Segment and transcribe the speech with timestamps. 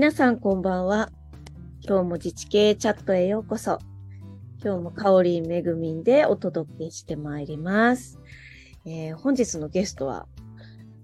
[0.00, 1.10] 皆さんこんばんは。
[1.86, 3.78] 今日も自治系チャットへようこそ。
[4.64, 8.18] 今日もかおりんめぐみんでお届けしてまいります。
[8.86, 10.26] えー本日のゲストは、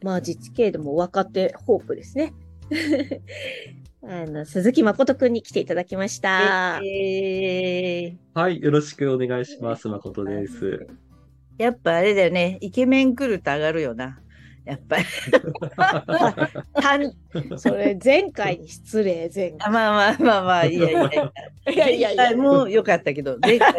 [0.03, 2.33] まあ自治系でも若手ホープですね。
[4.03, 6.81] あの、鈴木誠くんに来ていただきました。
[6.83, 9.89] えーはい、よろしくお願いします。
[9.89, 10.87] 誠です。
[11.59, 12.57] やっぱあれだよね。
[12.63, 14.23] イケメン来ると上がるよな。
[14.67, 15.05] やっぱり。
[16.75, 17.13] た ん
[17.59, 19.69] それ前回に失礼、前回。
[19.69, 21.33] あまあまあまあまあ、いやいやいや。
[21.95, 23.73] いやいやも良かったけど、前回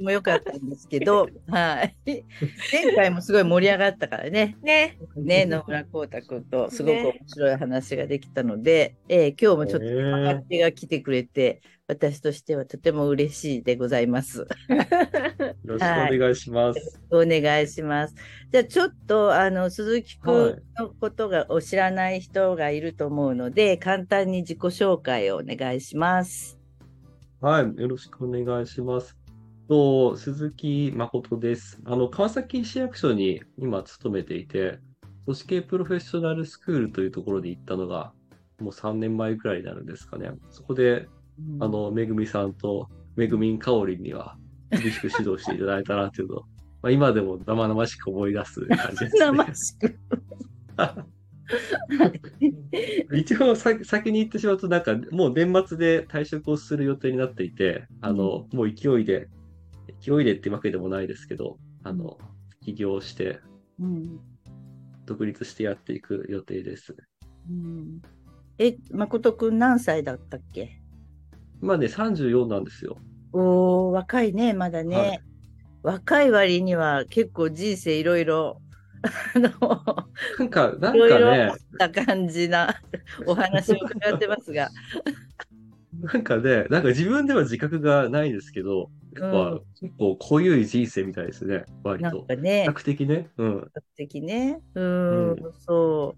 [0.00, 2.24] も良かったんですけど、 はい。
[2.72, 4.56] 前回もすごい盛り上がったからね。
[4.62, 4.98] ね。
[5.16, 14.38] ね、野村光太君とすごく面白い話ができたので、えー今日もちょっとえ若手が来てくれて、私としてはとても嬉しいでございます。
[14.38, 14.46] よ
[15.64, 17.00] ろしくお願いします。
[17.10, 18.14] お願いします。
[18.50, 26.58] じゃあちょっとあの鈴木くはいんのことがお知らない人がいると思うので、簡単に自己紹介をお願いします。
[27.40, 29.16] はい、よろしくお願いします。
[29.72, 31.80] と、鈴木誠です。
[31.86, 34.80] あの、川崎市役所に今勤めていて、
[35.24, 38.12] 組織系プロフェッショナルスクールというところで行ったのが、
[38.60, 40.30] もう3年前くらいになるんですかね。
[40.50, 41.08] そこで、
[41.58, 44.36] あの、めぐみさんとめぐみんかおりんには
[44.70, 46.42] 厳しく指導していただいたなっていうのを、
[46.82, 49.20] まあ、今でも生々しく思い出す感じです、ね。
[49.20, 49.98] 生しく。
[53.16, 59.30] 一応さ先に言ってしまうと、なんかもう年末で退職をする予定になっていて、あの、もう勢いで、
[60.00, 62.18] 勢いでってわけでもないですけど、あの、
[62.60, 63.40] 起業して、
[63.80, 64.20] うん
[65.04, 66.94] 独立してやっていく予定です。
[67.50, 68.00] うん
[68.58, 70.80] え、誠くん何歳だったっけ？
[71.60, 72.98] 今ね、34なんですよ。
[73.32, 74.96] おー、若いね、まだね。
[74.96, 75.20] はい
[75.82, 78.60] 若い割には結構人生いろいろ、
[79.34, 79.50] あの、
[80.38, 82.80] なんか、なんかねた感じな
[83.26, 84.70] お話を伺ってますが。
[86.00, 92.26] なんかね、なんか自分では自覚がないですけど、やっぱ、うん結構濃ゆい人生みたいですね、割なんと。
[92.26, 93.30] かね比、較的ね。
[93.36, 93.60] うん。
[93.60, 94.60] 比較的ね。
[94.74, 96.16] うーん、うんそ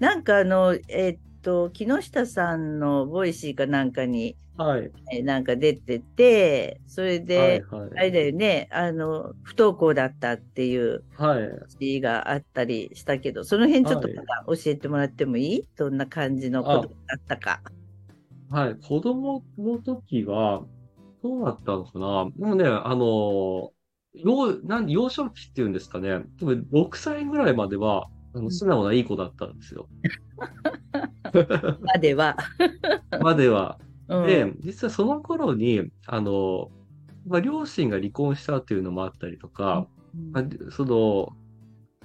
[0.00, 0.04] う。
[0.04, 4.90] なんかあの、えっと、木下さんのボイシーかなんかに、はい。
[5.12, 7.90] えなんか出てて、それで、はい、はい。
[7.96, 11.68] あれだよね、あの、不登校だったっていうはい。
[11.80, 15.64] 話があったりしたけど、その辺ちょっとはいまた教えてもらってもいい？
[15.76, 17.62] どんな感じのことだったか。
[18.50, 20.64] はい、子供の時は、
[21.28, 22.30] どうだったのかな？
[22.36, 23.72] でもね、あの、
[24.14, 26.22] 幼、なん幼少期っていうんですかね。
[26.40, 29.88] 多分6歳ぐらいまでは、あの、素直ないい子だったんですよ。
[31.82, 32.36] までは。
[33.20, 33.78] までは。
[34.08, 36.70] うんで、実はその頃に、あの、
[37.26, 39.86] まあ、両親が離婚したっていうのもあったりとか、
[40.32, 41.36] まあその、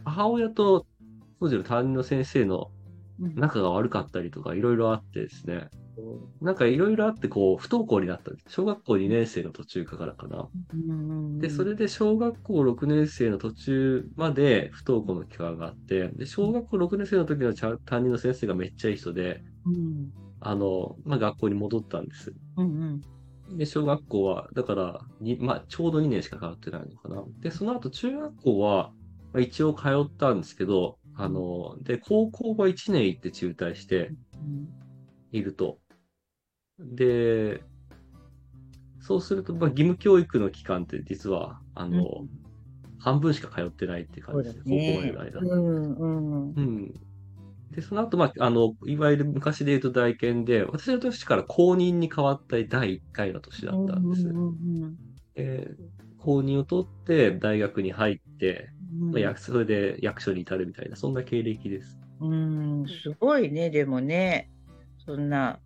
[0.04, 0.86] 母親と
[1.40, 2.72] 当時の担任の先生の
[3.22, 5.70] うん仲が悪かったりとか、いろいろあってですね。
[6.42, 8.32] なんかいろいろあって、こう、不登校になった。
[8.48, 10.50] 小学校2年生の途中からかな。
[10.74, 22.34] うんで、それで小学校6年生の途中まで不登校の期間があって、で、小学校6年生の時の担任の先生がめっちゃいい人で、うんあの、まあ、学校に戻ったんです。
[22.58, 23.02] うん
[23.58, 27.24] で、小学校は、だから、にまあ、ちょうど2年しか通ってないのかな。
[27.42, 28.92] で、その後中学校は、
[29.34, 34.70] まあ、一応通ったんですけど、あの、で、高校は1年行って中退してうん
[35.32, 35.80] いると。
[36.80, 37.64] で、
[39.00, 42.44] そうすると、まあ、義務教育の期間って実は、あの、うん
[43.04, 45.56] 半分しか通ってないって感じですね、高校ねまでの間。
[45.56, 46.94] うんうんうん。
[47.70, 54.28] で、その後、まあ、あの、いわゆる昔で言うと大検で、私の年から公認に変わった第1回の年だったんです。
[54.30, 54.98] うんうん
[55.36, 58.70] えー公認を取って大学に入って、
[59.02, 62.00] うんまあ、役それで役所に至るみたいな、そんな経歴です。
[62.22, 64.50] うん、すごいね、でもね、
[65.06, 65.60] そんな、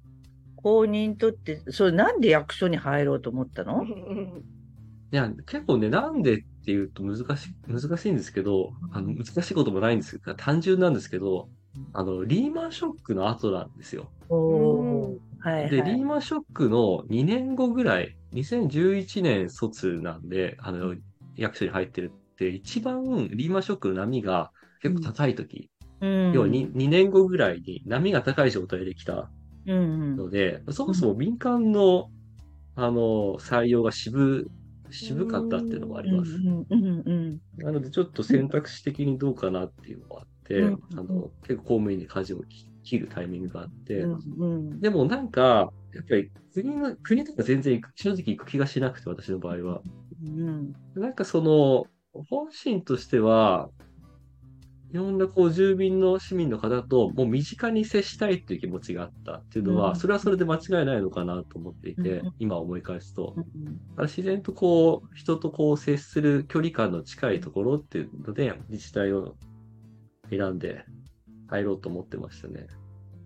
[0.67, 3.85] 公認取って、それなんで役所に入ろうと思ったの？
[5.13, 11.47] いや、結構ね、なんでっていうと難しい、難しいんですけど、あの難しいこともないんですけど、単純なんですけど、
[11.93, 14.09] あの、リーマンショックの後なんですよ。
[15.39, 15.69] はいはい。
[15.69, 20.95] で、リーマンショックの2年後ぐらい、2011年卒なんで、あの、
[21.37, 25.69] 役所に入ってるって、一番リーマンショックの波が結構高い時、
[26.01, 29.31] うん、要は 2, 2年後ぐらいに波が高い状態で来た
[29.67, 29.81] うんう
[30.13, 30.15] ん。
[30.17, 32.09] ので、そもそも民間の、
[32.75, 34.49] あの、採用が渋、
[34.89, 36.31] 渋かったっていうのもあります。
[36.31, 44.79] うんうんうんなので、ちょっと選択肢的にどうかなっていうのがあって、うんあの、結構公務員に舵を切切るタイミングがあって、うんうん。
[44.79, 49.81] でもなんか、やっぱり国の、国とか全然正直行く気がしなくて、私の場合は。
[50.23, 50.73] うん。
[50.95, 51.85] なんかその、
[52.29, 53.69] 本心としては、
[54.89, 63.35] いろんなこう住民の市民の方ともう身近に接したいっていう気持ちがあったっていうのは、うんそれはそれで間違いないのかなと思っていて、うん今思い返すと。
[63.97, 69.35] う自然とこう、人とこう接する距離感の近いところっていうので、自治体を
[70.29, 70.85] 選んで
[71.47, 72.67] 入ろうと思ってましたね。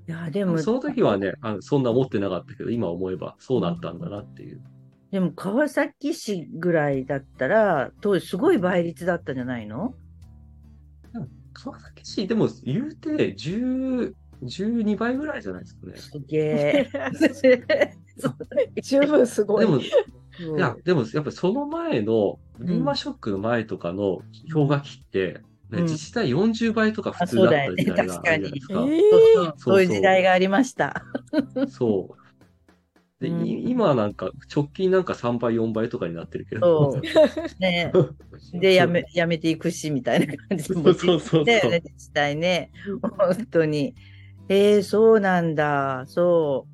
[0.07, 4.61] いや、でも、その時はね、あのそんな思ってなかったけど、今思えばそうだったんだなっていう。
[5.11, 9.93] でも川崎市ぐらいだったら、当時すごい倍率だったんじゃないの？
[11.53, 14.13] 川崎市、でも言うて10、
[14.43, 15.97] 12倍ぐらいじゃないですかね。
[15.97, 16.89] すげえ。
[18.81, 19.65] 十分すごい。
[19.65, 19.83] でも、い
[20.37, 24.21] そうや、でもやっぱその前の、リーマンショックの前とかの
[24.53, 25.33] 氷河期って、
[25.69, 28.73] ねうん自治体40倍とか普通だった時代があるじゃないですか。
[29.57, 31.05] そういう時代がありました。
[31.69, 32.20] そう。
[33.21, 36.99] で、うんい今はなんか、直近なんか3倍、4倍とかになってるけど。
[37.59, 37.91] ね。
[38.53, 42.71] で、やめ、やめていくし、みたいな感じそうそうそうそうだよね、自治体ね。
[43.17, 43.93] 本当に。
[44.49, 46.05] えー、そうなんだ。
[46.07, 46.71] そう。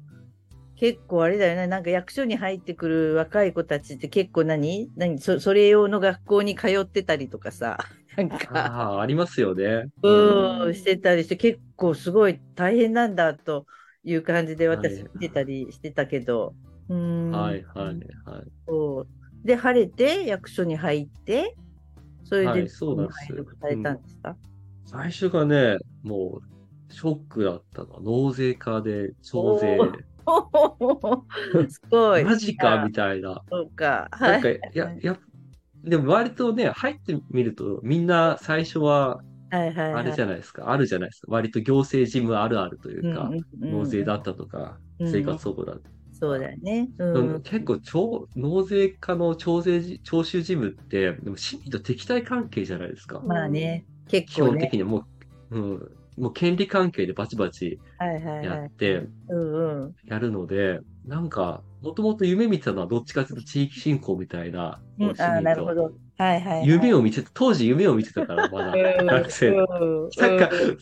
[0.77, 1.67] 結構あれだよね。
[1.67, 4.89] なんか役所に入ってくる若い子たちって結構何？
[4.95, 5.19] 何？
[5.19, 7.77] そそれ用の学校に通ってたりとかさ。
[8.15, 9.87] なんか、ああ、ありますよね。
[10.01, 13.65] うん、してたりして、結構すごい大変なんだと
[14.07, 16.55] いう感じではい私見てたりしてたけど。
[16.87, 17.31] うん。
[17.31, 17.95] はい、はい、
[18.25, 18.43] はい。
[18.65, 19.07] そう。
[19.45, 21.55] で、晴れて役所に入って、
[22.23, 23.25] それで、はいそうなんです
[23.59, 24.37] されたんですか、
[24.85, 29.77] 最初がね、もう、ショックだったのは、納税課で、徴税
[30.25, 31.25] お。
[31.69, 32.23] すごい。
[32.23, 33.41] マジかみたいな。
[33.49, 34.07] そうか。
[34.21, 35.19] なんか、はいいや、や、
[35.83, 39.99] でも割とね、入ってみると、みんな最初は、はいはいはい。
[39.99, 41.31] あれじゃないですか、あるじゃないですか。
[41.31, 45.91] 割と行政事務あるあるというか、うんうんうん納税だったとか、うん生活保護だった。
[46.11, 46.89] そうだよね。
[46.97, 47.43] ううんん。
[47.43, 53.25] 結構徴、納税課の徴税じ、徴収事務って、でも市民と敵対関係じゃないですか。
[53.25, 54.51] まあね、結基構ね。
[54.51, 55.07] 本的にはも
[55.49, 58.71] う、うん、もう権利関係でバチバチはいはいやはい。
[58.71, 59.95] って、うんうん。
[60.05, 65.97] やるので、なんか、もともと夢見てたのはどっちかというと地域振興みたいな、うん、市あなるほど。
[66.17, 66.67] はいはい、はい。
[66.67, 69.49] 夢を見てた、当時夢を見てたから、まだうん学生。
[69.49, 69.53] う
[70.07, 70.09] ん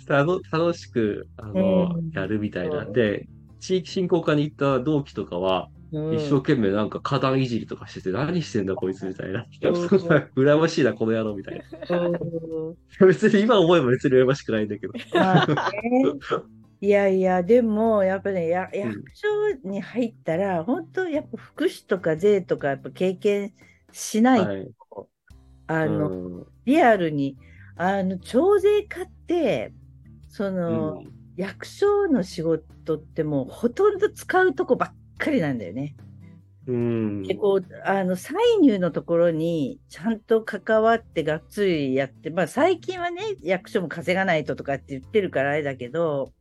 [0.08, 3.28] なんか、楽しく、あの、うんやるみたいなんで、
[3.60, 9.42] 地域振興課に行った同期とかは、うん一生懸命なんか花壇いじりとかしてて、何してんだこいつみたいな。
[9.42, 9.46] ん
[10.36, 12.20] 羨ましいな、この野郎みたいうんな。
[13.08, 14.94] 別に今思えば別に羨ましくないんだけど。
[16.81, 19.28] いやいや、でも、やっぱね、や 役所
[19.64, 23.54] に入ったら、本当、やっぱ福祉とか税とか、やっぱ経験
[23.92, 24.76] しない。
[25.68, 27.38] あの、うんリアルに、
[27.76, 29.74] あの、徴税課って、
[30.28, 35.98] その、うん役所の仕事ってもうほとんど使うとこばっかりなんだよね。
[36.68, 37.24] うん。
[37.24, 46.34] で、こう、あの、歳入のところにちゃんと関わってがっつりやって、まあ最近はね、役所も稼がないととかって言ってるからあれだけど、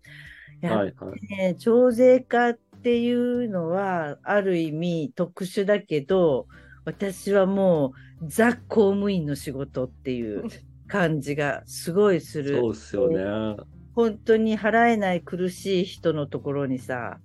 [0.61, 1.27] やっはいはい。
[1.27, 6.47] ね、徴税課っていうのは、ある意味特殊だけど、
[6.85, 10.45] 私はもう、ザ公務員の仕事っていう
[10.87, 12.59] 感じがすごいする。
[12.59, 13.63] そうっすよね。
[13.95, 17.19] 本当に払えない苦しい人のところにさ、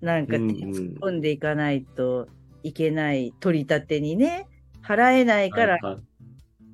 [0.00, 2.28] なんか突っ込んでいかないと
[2.62, 4.46] いけない、取り立てにね、
[4.82, 6.02] 払えないから、はいはい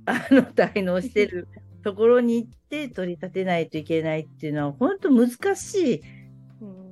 [0.07, 1.49] あの、滞納してる
[1.83, 6.03] ところに行って取り立てないといけないっていうのは、本当難しい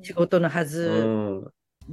[0.02, 1.92] 仕事のはずう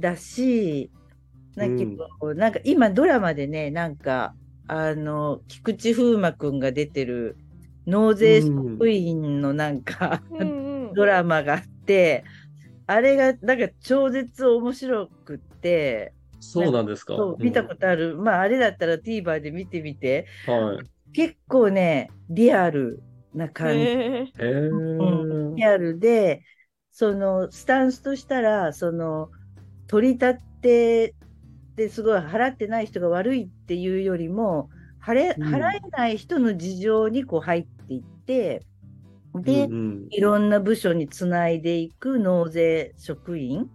[1.56, 1.86] だけ
[2.20, 4.36] ど、なんか今ドラマでね、なんか、
[4.66, 7.38] あの、菊池風磨くんが出てる
[7.86, 10.22] 納税職員のなんか、
[10.92, 12.24] ドラマがあって、
[12.86, 17.14] あれがなんか超絶面白くって、そうなんですか？
[17.16, 20.86] そう見たことある、まああれだったら TVer で見てみて、とはい。
[21.12, 23.02] 結構ね、リアル
[23.34, 23.98] な感じ。
[24.38, 24.68] え。
[24.70, 24.76] う
[25.54, 26.44] んリアルで、
[26.90, 29.30] そのスタンスとしたら、その
[29.86, 31.16] 取り立て
[31.76, 34.70] ですごい払ってない人が悪いっていうよりも、
[35.04, 35.44] 払えうん。
[35.44, 38.66] 払えない人の事情にこう入っていって、
[39.34, 40.06] で、うんうん。
[40.10, 43.68] いろんな部署につないでいく納税職員。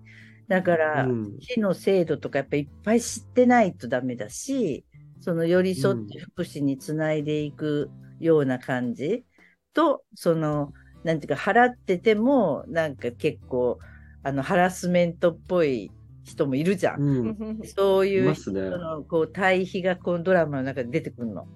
[0.47, 1.37] だから、うん。
[1.39, 4.85] 市の制度とかやっぱいっぱい知ってないとダメだし、
[5.19, 9.25] その寄り添って福祉につないでいくような感じ。
[9.73, 13.79] と、その、なんていうか、払ってても、なんか結構、
[14.23, 15.91] あの、ハラスメントっぽい
[16.23, 17.01] 人もいるじゃん。
[17.01, 17.21] う
[17.53, 17.59] ん。
[17.63, 18.51] そういいう人。
[18.51, 21.47] の、こう、対比がこのドラマの中で出てくるの。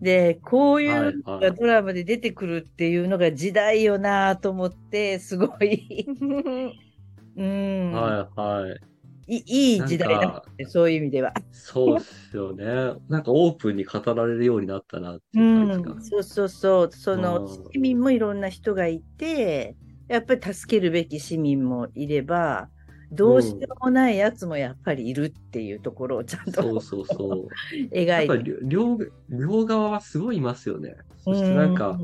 [0.00, 6.06] で、こういうのがドラマで出てくるっていうのが時代よなと思って、すごい、
[7.36, 8.80] うん、はいはい。
[9.28, 11.32] いいい時代だそういう意味では。
[11.50, 12.64] そうっすよね。
[13.08, 15.94] なんかオープンに語られるようになったなってういう感じが。
[15.94, 16.92] ん、そうそうそう。
[16.92, 19.74] そのうん市民もいろんな人がいて、
[20.08, 22.68] やっぱり助けるべき市民もいれば、
[23.12, 27.38] どうしようもないやつもやっぱりいるっていうところをちゃんとそうそうそう。
[27.94, 28.50] やっぱ描いて。
[28.50, 28.98] り両
[29.28, 30.96] 両側はすごいいますよね。
[31.24, 31.98] そしてなんか、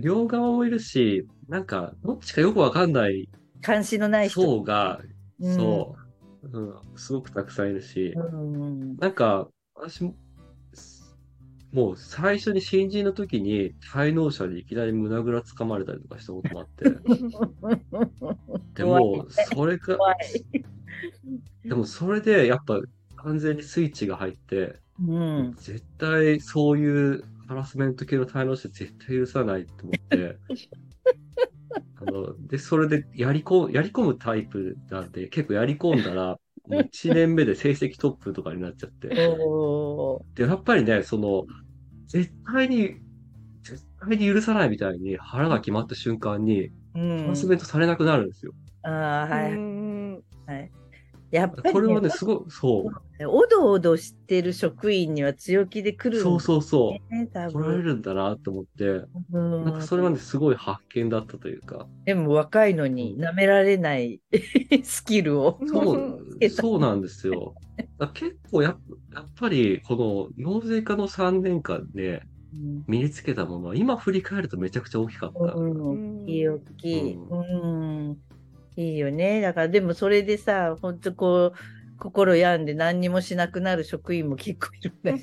[0.00, 3.28] 両側もいるし、なんか、どっちかよくわかんない
[3.62, 4.42] 関心のない人。
[4.42, 5.00] 層が、
[5.40, 5.96] うんそ
[6.42, 10.14] う、うん、すごくたくさんいるし、うんなんか、私も、
[11.76, 16.84] もう最初に新人の時に滞納者にいきなり胸ぐらつかまれたりとかしたこともあって、
[18.74, 19.98] でも、それか。
[21.64, 22.80] でもそれでやっぱ
[23.16, 25.54] 完全にスイッチが入って、うん。
[25.58, 30.38] 絶対そういうハラスメント系の滞納者絶対許さないと思って、
[32.00, 39.08] あの、で、それでやりこ、やり込むタイプなんで、結構やり込んだら、もう1年目で成績トップとかになっちゃって。
[40.34, 41.46] で、やっぱりね、その、
[42.08, 42.96] 絶対に、
[43.62, 48.52] 絶対に許さないみたいに腹が決まった瞬間に、うんハラスメントされなくなるんですよ。
[48.82, 50.70] ああ、はい、うんはい。
[51.36, 57.82] やっぱり、ね、これはね、すごい、そう、おどおどしてる職員には強気で来るんそうそうそう、来られ分。
[57.82, 58.84] るんだなと思って、
[59.32, 64.20] うんなんかそれはね、すごい発見だったというか、でも若いのに舐められない
[64.82, 65.60] スキルを。
[65.66, 67.54] そうそうなんですよ。
[68.14, 68.80] 結構やっ
[69.14, 75.54] やっぱり、この納税課の3年間でうん身につけたものは、今振り返るとめちゃくちゃ大きかった。
[75.54, 77.36] うん、いい大きい、うう
[78.12, 78.18] ん。
[78.76, 79.40] いいよね。
[79.40, 81.58] だからでもそれでさ、本当こう、
[81.98, 85.18] 心病んで何にもしなくなる職員も結構いるんだよ。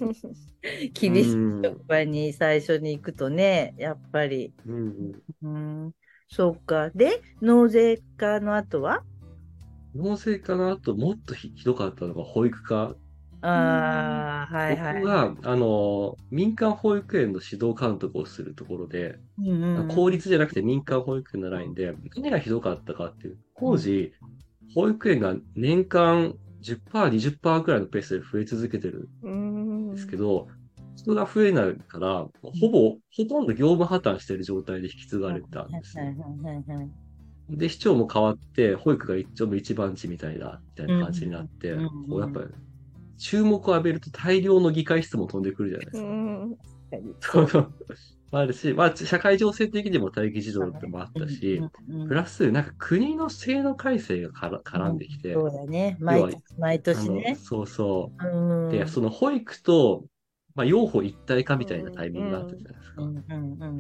[0.94, 4.54] 厳しいうん職場に最初に行くとね、やっぱり。
[4.66, 5.96] うんうん、
[6.30, 6.90] そうか。
[6.92, 9.04] で、納税課の後は？
[9.96, 12.96] 納税課の後、もっとひひどかったのが保育課。
[13.48, 14.94] ああ、はいはい。
[14.96, 24.14] 僕が、あの、民間保育園の指導監督をするところで、うんうん公立じゃなくて民間保育園のラインで、何がひどかったかっていう、当時、
[24.74, 29.92] 保育園が年間10%、20%くらいのペースで増え続けてるうん。
[29.92, 30.48] んですけど、
[30.96, 35.98] 人が増えないから、ほぼ、ほとんど業務破綻してる状態で引き継がれたんです
[37.50, 42.46] で、市長も変わって、保育が一丁目一番地みたいな、みたいな感じになって、うんこうやっぱり、
[43.18, 46.08] 注目を浴びると大量の議会室も飛んでくるじゃないですか。
[46.08, 46.58] うん
[47.22, 47.74] そうそう。
[48.32, 51.62] あるし、 まあ、社会情勢的にも待機児童ってもあったし、
[52.08, 55.98] プラス、なんか国の制度改正がから絡んできて、そうだね。
[56.00, 57.38] 毎年毎年ね。
[57.42, 58.28] そうそうう。
[58.68, 60.06] んで、その保育と、
[60.56, 63.04] まあ、養護一体化みたいなタイミングがあったじゃないですか。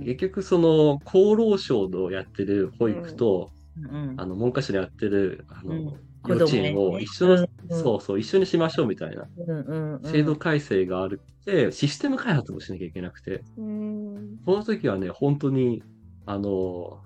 [0.05, 7.47] 結局、その、厚労省のやってる保育と、うんあの、文科省のやってる、あの、うん幼稚園を一緒の、うん。
[7.69, 9.25] そうそう、一緒にしましょうみたいな。
[9.37, 10.03] うんうんうん。
[10.05, 14.37] 制度改正があるって、システム開発もしなきゃいけなくて、うん。
[14.45, 15.83] その時はね、本当に、
[16.25, 17.01] あの、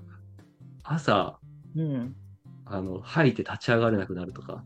[0.83, 1.39] 朝、
[1.75, 2.15] うん。
[2.65, 4.63] あの、吐いて立ち上がれなくなるとか、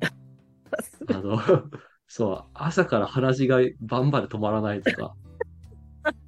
[1.07, 1.37] あの、
[2.07, 5.15] そう、朝から鼻血がバンバンで止まらないとか、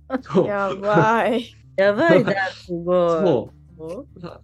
[0.46, 1.54] やばい。
[1.76, 3.20] やばいな、すごい。
[3.20, 3.56] そ
[4.16, 4.44] う、だ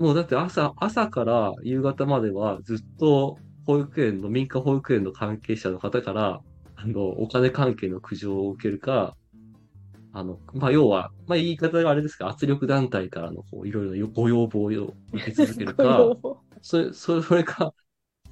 [0.00, 6.40] もうだって朝、朝から夕方まではずっと保育園の、民間保育園の関係者の方から、
[6.74, 9.14] あの、お金関係の苦情を受けるか、
[10.14, 14.68] あの、まあ、要は、まあ、言い方があれですか、圧力団体からの、こう、いろいろなご要望を
[15.12, 16.10] 受け続けるか、
[16.62, 17.74] それ、それそれか、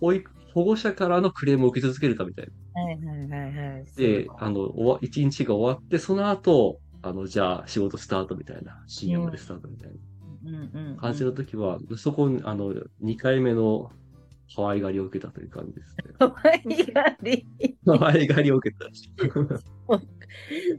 [0.01, 2.83] 保育、保護者からのクレームを受け続けるかみたいな。
[2.83, 3.85] はいはいはいはい。
[3.95, 10.18] で、あの、一日が終わって、その後、あの、じゃあ仕事スタートみたいな、深夜までスタートみたいなうん
[11.01, 13.91] 感じの時は、そこに、あの、2回目の
[14.55, 16.05] 可愛がりを受けたという感じですね。
[16.19, 17.47] 可愛がり。
[17.85, 18.87] 可愛がりを受けた。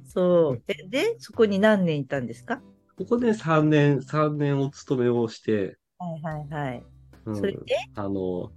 [0.05, 0.63] そう。
[0.67, 2.61] えで、そこに何年いたんですか？
[2.97, 6.83] ここで3年、3年お勤めをして、はいはいはい。
[7.25, 7.59] うんそれで？
[7.95, 8.51] あの、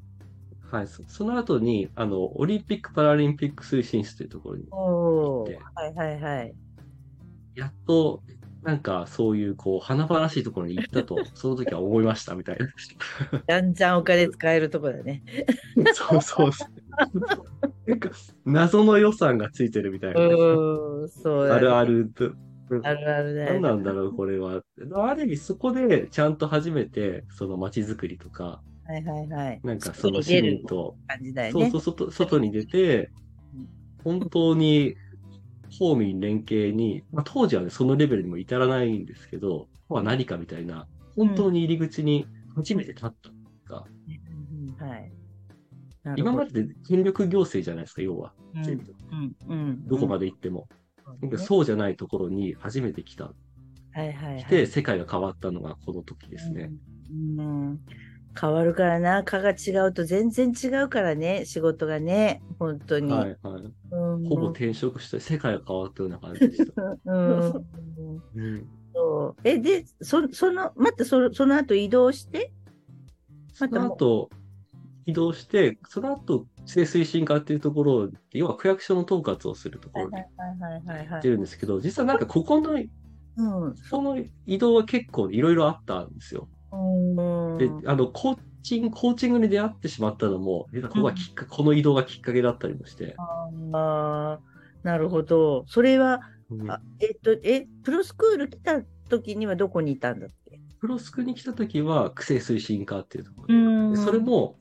[0.70, 6.54] はい、そその後に、あの、オリンピック・パラリンピック推進室というところに、おーではいはいはい。
[7.54, 8.22] やっと、
[8.62, 12.66] なんか、そういう、こう、華々しいところに行ったと、 その時は思いました、みたいな。
[13.46, 15.22] じゃんじゃんお金使えるとこだね。
[15.92, 17.90] そうそうそう。
[17.90, 18.10] なんか、
[18.44, 20.20] 謎の予算がついてるみたいな。
[20.20, 22.32] うん、そうだねあるあると。
[22.84, 24.62] あるあるだよ何なんだろう、これは。
[24.94, 29.60] ある意味、そこでちゃんと初めて、その街づくりとか、はいはいはい。
[29.62, 31.50] なんかその市民と、ね。
[31.52, 33.10] そうそう、外、外に出て、
[34.04, 34.96] 本当に、
[35.78, 40.86] 公民連携に、まあ、当時はね、そのレベルにも至らないんですけど、まあ何かみたいな、
[41.16, 43.30] 本当に入り口に初めて立った
[46.04, 48.32] う今までで権力行政じゃないですか、要は。
[48.54, 50.68] うんうんうんどこまで行っても。
[51.20, 53.24] なんかそそうじゃないところに初めて来た。
[53.24, 53.34] う
[53.92, 54.44] はいはいはい。
[54.46, 56.70] で、世界が変わったのがこの時ですね。
[57.10, 57.40] うん。
[57.40, 57.42] う
[57.74, 57.80] ん
[58.38, 63.12] 変わるからな、科が違うと全然違うからね、仕事がね、本当に。
[63.12, 63.62] はいはい。
[63.90, 64.28] うん。
[64.28, 66.82] ほぼ転職して世界が変わったような感じでした。
[67.04, 67.52] うん。
[68.34, 69.36] うん、そう。
[69.44, 72.52] え、で、そその、またそその後移動して、
[73.52, 74.30] その後、
[75.04, 83.76] 移動して、その後、規制推進課っていうところ、要は区役所の統括をするところに行ってるんですけど、実はなんかここの、うん。
[83.76, 86.48] その移動は結構いろいろあったんですよ。
[86.72, 87.58] うん。
[87.58, 93.14] で、あの、コーチング、コーチングに出会ってしまったのも、実はここがきっか、この移動がきっかけだったりもして。
[93.72, 94.40] ああ、
[94.82, 95.64] なるほど。
[95.66, 100.60] それは、うんあえっと、え、プロスクール来た時にはどこにいたんだっけ？
[100.80, 104.56] プロスクに来た時は、区政推進課っていうところんで、それも、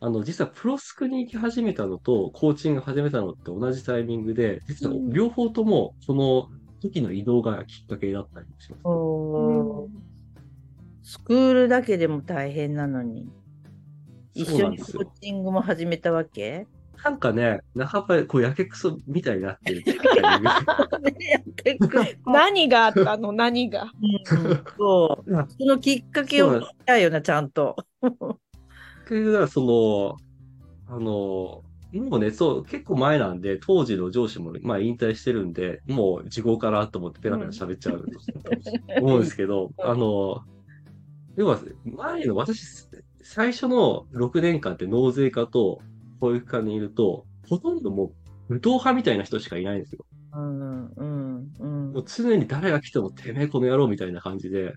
[0.00, 6.48] あの、実はプロスクに行き始めたのと、コーチング始めたのって同じタイミングで、実は両方とも、その
[6.80, 8.80] 時の移動がきっかけだったりもします。
[8.84, 10.13] おー
[11.04, 13.28] スクールだけでも大変なのに、
[14.32, 16.66] 一緒にコーチングも始めたわけ？
[17.04, 19.84] なんかね、半ばこう、やけくそみたいになってる
[22.24, 23.32] 何があったの？
[23.32, 23.92] 何が？
[24.02, 24.06] う
[24.48, 24.64] ん。
[24.78, 25.30] そう。
[25.58, 27.76] そのきっかけを聞きたいよな、ちゃんと。
[28.00, 28.14] 結
[29.08, 29.60] 局だからそ
[30.88, 38.06] の、あの、もうね、そう、結構前なんで、当時の上司も、まあ引退してるんで、もう時効かなと思ってペラペラ喋っちゃうと
[39.02, 40.42] 思うんですけど、 あの、
[41.36, 42.88] 要は、前の私、
[43.22, 45.80] 最初の6年間って納税課と
[46.20, 48.12] 保育課にいると、ほとんども
[48.48, 50.04] う、武闘派みたいな人しかいないんですよ。
[50.34, 51.92] うん、うん、うん。
[51.92, 54.74] もう常に誰が来ても、てめえこの野郎みたいな感じで、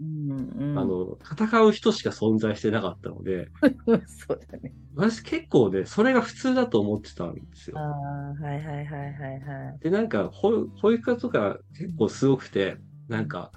[0.00, 0.78] うん、うん。
[0.78, 3.48] あ、の、戦う人しか存在してなかったので、
[4.06, 4.72] そうだね。
[4.94, 7.82] 私結構ね、それが普通だと思ってたんですよあ。
[7.82, 9.78] あ、はいはいはいはいはい。
[9.80, 12.76] で、なんか、保保育課とか結構すごくて、
[13.08, 13.52] なんか、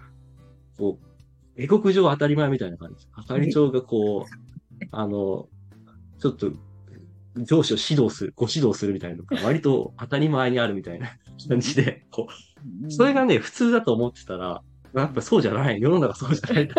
[0.78, 1.15] こう、
[1.58, 3.08] 英国上当たり前みたいな感じ。
[3.28, 5.48] 係長がこう、あの、
[6.20, 6.52] ちょっと、
[7.38, 11.18] 上司を指導する、ご指導するみたいなのが割と当たり前にあるみたいな
[11.50, 12.28] 感じで、こ
[12.88, 14.62] う、それがね、普通だと思ってたら、
[14.94, 15.82] やっぱそうじゃない。
[15.82, 16.70] 世の中そうじゃない。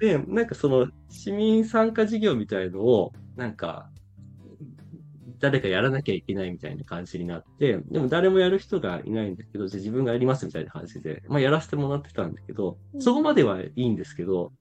[0.00, 3.88] で、なんかその市民参加事業みたいのを、なんか、
[5.40, 14.52] 誰かやらなきゃいけないみたいな感じになって、でも誰もやる人がいないんだけど、じゃあ自分がやりますみたいな感じで、まあやらせてもらってたんだけど、そこまではいいんですけど、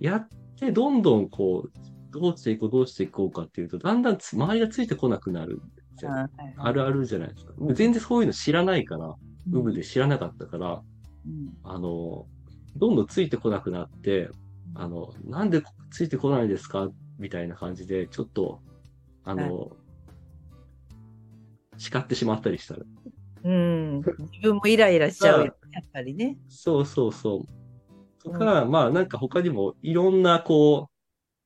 [0.00, 1.72] やってどんどんこう、
[2.12, 5.60] どうしていこう、どうしていこうかっていうと、だんだんつ周りがついてこなくなる。
[6.04, 6.28] あはい。
[6.56, 7.52] あるあるじゃないですか。
[7.74, 9.14] 全然そういうの知らないから、
[9.46, 10.82] 部分で知らなかったから、
[11.26, 11.52] うん。
[11.64, 12.26] あの、
[12.76, 14.30] どんどんついてこなくなって、
[14.74, 16.88] あの、なんでついてこないですか？
[17.18, 18.60] みたいな感じで、ちょっと、
[19.24, 19.70] あの、
[21.82, 22.82] 叱ってしまったりしたら。
[23.44, 23.96] うん。
[23.96, 26.38] 自分もイライラしちゃうよ、やっぱりね。
[26.48, 28.22] そうそうそう。
[28.22, 30.88] とか、まあなんか他にもいろんなこ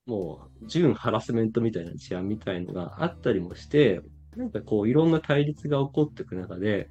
[0.06, 4.02] う、もう、純ハラスメントみたいな事案みたいのがあったりもして、
[4.36, 6.90] なんかこういろんな対立が起こっていく中で、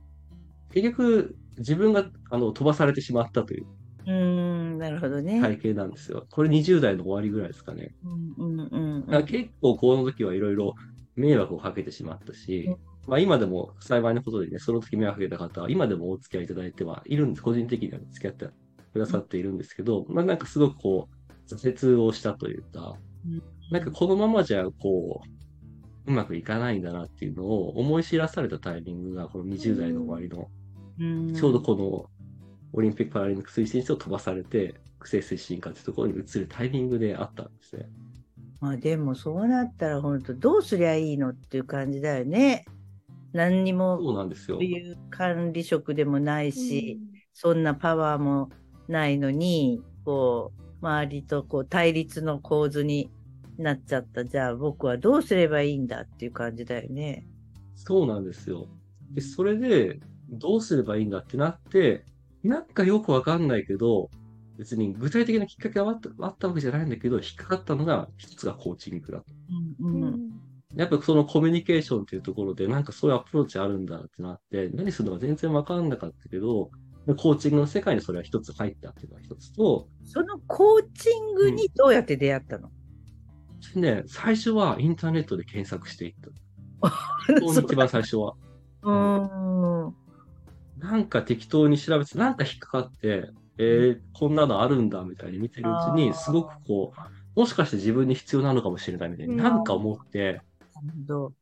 [0.73, 3.67] 結局自分があの飛ばされてしまったという
[4.07, 5.39] うーん、なるほどね。
[5.39, 6.25] 体系なんですよ。
[6.31, 7.93] これ20代の終わりぐらいですかね。
[8.03, 10.73] うんうんうんだから結構この時はいろいろ
[11.15, 12.75] 迷惑をかけてしまったし、
[13.07, 17.43] まあ今でも幸いなことでね、その時迷惑かけた方は今でもお付き合いいただいてはいるんです。
[17.43, 18.47] 個人的には付き合って
[18.93, 22.95] くださっているんですけど、まあなんかすごくこう、挫折をしたというか
[23.27, 25.21] うん、なんかこのままじゃこ
[26.07, 30.49] う、うまくいかないんだなっていうのを思い知らされたタイミングがこの20代の終わりの、
[30.99, 32.05] うんちょうどこの
[32.71, 37.89] オリンピック・パラリンピック推進室を飛ばされて、区政推進課っていうところに移るタイミングであったんですね。
[38.65, 42.65] まあでもそうなったら本当どうすりゃいいのっていう感じだよね。
[43.31, 44.63] 何にもそうなんですよそう。
[44.65, 46.99] いう管理職でもないし、
[47.31, 48.49] そんなパワーも
[48.87, 53.11] ないのに、こう、周りとこう対立の構図に
[53.59, 54.25] なっちゃった。
[54.25, 57.27] じゃあ僕はどうすればいいんだっていう感じだよね。
[57.75, 58.67] そうなんですよ。
[59.11, 59.99] で、それで、
[60.31, 62.03] どうすればいいんだってなって、
[62.41, 64.09] なんかよくわかんないけど、
[64.57, 69.25] 別に具体的なきっかけがあったあったわけじゃないんだけど、引っかかったのが、一つがコーチングだと。
[69.81, 70.31] うんうん
[70.75, 76.69] やっぱそのコミュニケーションっていうところで、なんかそういうアプローチあるんだってなって、何するのか全然わかんなかったけど、
[77.15, 82.71] コーチングの世界にそれは一つ入ったっていうのが一つと、そのコーチングにどうやって出会ったの、
[83.75, 86.29] ね、最初はインターネットで検索していった。
[87.61, 88.35] 一番最初は。
[88.81, 89.95] うーん。
[90.77, 96.93] なんか適当に調べて、なんか引っかかって、えー、こんなのあるんだみたいに見てるうちに、すごくこ
[97.35, 100.41] う、もしかして自分に必要なのかもしれないみたいになんか思って、
[100.73, 101.33] なるほど。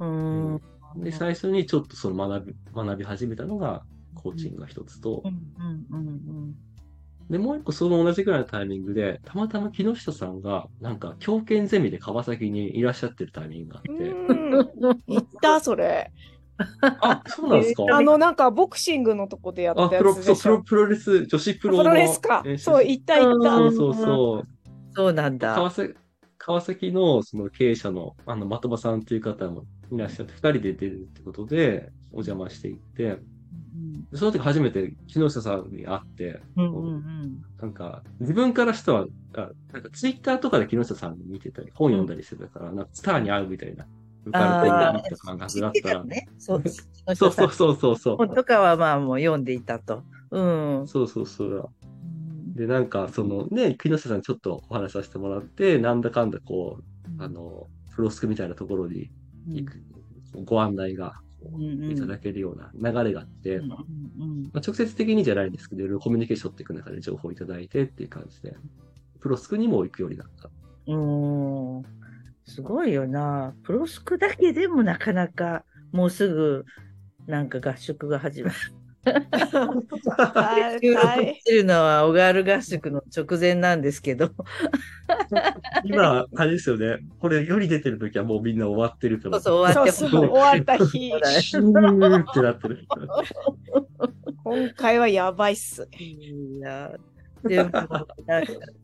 [0.00, 0.60] うん。
[0.96, 3.82] で、最初にちょっとその学び、学び始めたのが、
[4.14, 6.54] コーチングが一つとう、んうんうん
[7.30, 14.70] で、もう一個その同じぐらいのタイミングで、たまたま木下さんが、なんか、狂犬ゼミで川崎にいらっしゃってるタイミングがあって、うん。
[15.06, 16.10] 言った、それ。
[16.82, 17.84] あ、 そうなんですか？
[17.96, 20.42] あの、なんか、ボクシングのとこでやったやつでしょ？
[20.42, 21.90] プロ、プロレス、女子プロプの。
[21.90, 22.42] ロレスか。
[22.58, 23.50] そう、言った言った。
[23.58, 24.48] そうそうそう。
[24.94, 25.54] そうなんだ。
[25.54, 25.94] 川崎、
[26.38, 33.18] 川崎のその経営者の、あの、的場さんという方もいらっしゃって、二人で出るってことで、お邪魔していって、
[34.14, 43.86] その時初めて木下さんに会って、うんうんうんなんか、自分からしては、あなんかツイッターとかで木下さん見てたり、本読んだりしてたから、なんかスターに会うみたいな、
[44.28, 46.28] 浮かれてるみたいな感覚だったら、ね。
[46.38, 46.62] そう
[47.14, 48.16] そうそうそうそうそう。
[48.16, 50.02] 本とかはまあもう読んでいたと。
[50.30, 50.40] う
[50.82, 50.88] ん。
[50.88, 51.70] そうそうそう。
[52.54, 59.10] で、なんか、そのね、木下さんにちょっとお話しさせてもらって、なんだかんだこう、あの、フロスクみたいなところに
[59.48, 59.80] 行く、
[60.44, 63.70] ご案内がうんうんいただけるような流れがあって、うんうん
[64.52, 68.56] まあ、直接的にじゃないんですけど、いろいろコミュニケーションっていく中で情報をいただいてっていう感じで、
[69.20, 70.50] プロスクにも行くようになった。
[70.88, 71.82] うん。
[72.48, 73.54] うんすごいよな。
[73.62, 76.64] プロスクだけでもなかなかもうすぐ
[77.26, 78.56] なんか合宿が始まる。
[79.04, 84.30] 大収録大してるのは小川合宿の直前なんですけど、
[85.84, 86.98] 今、あれですよね。
[87.20, 89.40] これ、より出てる時はもうみんな終わってるから。
[89.40, 92.86] そうそう終わって終わった日シューってなってる。
[94.44, 95.88] 今回はやばいっす。
[95.98, 96.92] いや、
[97.44, 97.70] でも、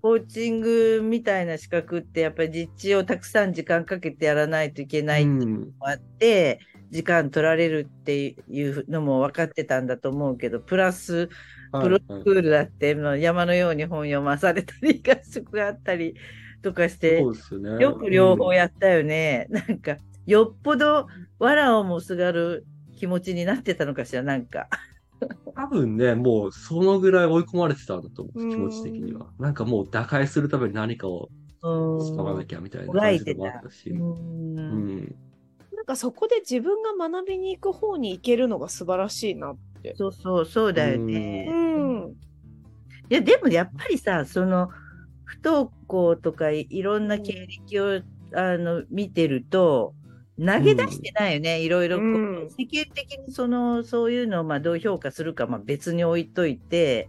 [0.02, 11.28] コーチングみたいな資格って、やっぱり実地をたくさん時間かけてやらないといけないっていうのもあって、時間取られるっていうのも分かってたんだと思うけど、プラス、
[11.72, 16.14] プロスクールだって、まあ山のように本読まされたり、合宿があったり
[16.62, 17.82] とかしてそ、うですよね。
[17.82, 19.46] よく両方うんやったよね。
[19.50, 22.64] なんか、よっぽど藁をもすがる
[22.96, 24.68] 気持ちになってたのかしら、なんか。
[25.54, 29.30] 多分ね、もうそのぐらい追い込まれてたんだと思う、うん気持ち的には。
[29.38, 31.28] なんかもう打開するために何かを
[31.60, 33.90] 使わなきゃみたいな感じでもあったし。
[33.90, 35.16] ううんん。
[35.74, 39.94] なんかそこで自分が学びに行く方に行けるのが素晴らしいなって。
[39.96, 41.46] そうそう、そうだようね。
[41.50, 42.14] ん。
[43.10, 44.70] いや、でもやっぱりさ、その、
[45.24, 48.02] 不登校とかいいろんな経歴を、
[48.36, 49.94] あの見てると、
[50.38, 52.02] 投げ出してないよね、いろいろ世
[52.66, 57.08] 間的にその、そういうのをまあどう評価するか、まあ、別に置いといて、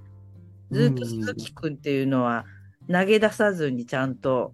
[0.71, 2.45] ずっと鈴木くんっていうのは
[2.91, 4.53] 投げ出さずにちゃんと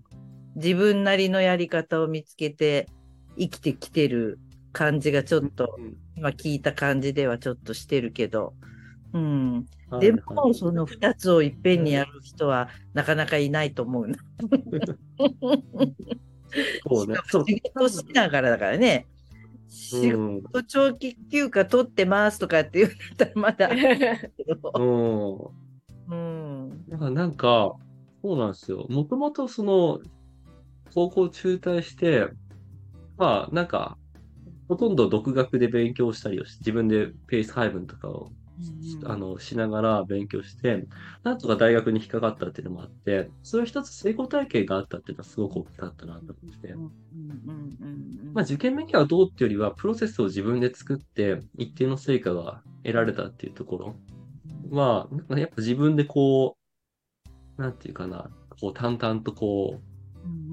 [0.56, 2.88] 自分なりのやり方を見つけて
[3.38, 4.40] 生きてきてる
[4.74, 5.78] 感じがちょっと、
[6.16, 8.54] 今聞いた感じではちょっとしてるけど、
[9.14, 9.66] うん。
[10.00, 14.18] でも、その2つをいっぺんにやる人はなかなかいないと思うな。
[16.88, 17.16] そうね。
[17.28, 17.46] そう。
[17.48, 19.08] 仕事しながらだからね。
[19.70, 20.42] 仕うん。
[20.42, 23.70] 事長期休暇取ってますとかって言うんだったらまだ。
[24.76, 25.38] うん。
[26.08, 26.90] うん。
[26.90, 27.74] だからなんか、
[28.22, 28.86] そうなんですよ。
[28.90, 30.00] もともとその、
[30.94, 32.28] 高校中退して、
[33.18, 33.98] まあなんか、
[34.68, 38.32] ほとんど独学で勉強したりをし、自分でペース配分とかを、
[39.06, 40.88] あの、しながら勉強して、
[41.24, 46.76] なんとか大学に引っかかったっていうのもあって、それ一つ成功体験があったっていうのはすごく大きかったなと思って。
[48.34, 53.96] まあ受験勉強はどうっていうよりは、プロセスを自分で作って、一定の成果が得られたっていうところ。
[54.70, 56.56] まあ、やっぱ自分でこ
[57.58, 59.92] う、なんていうかな、こう淡々とこう、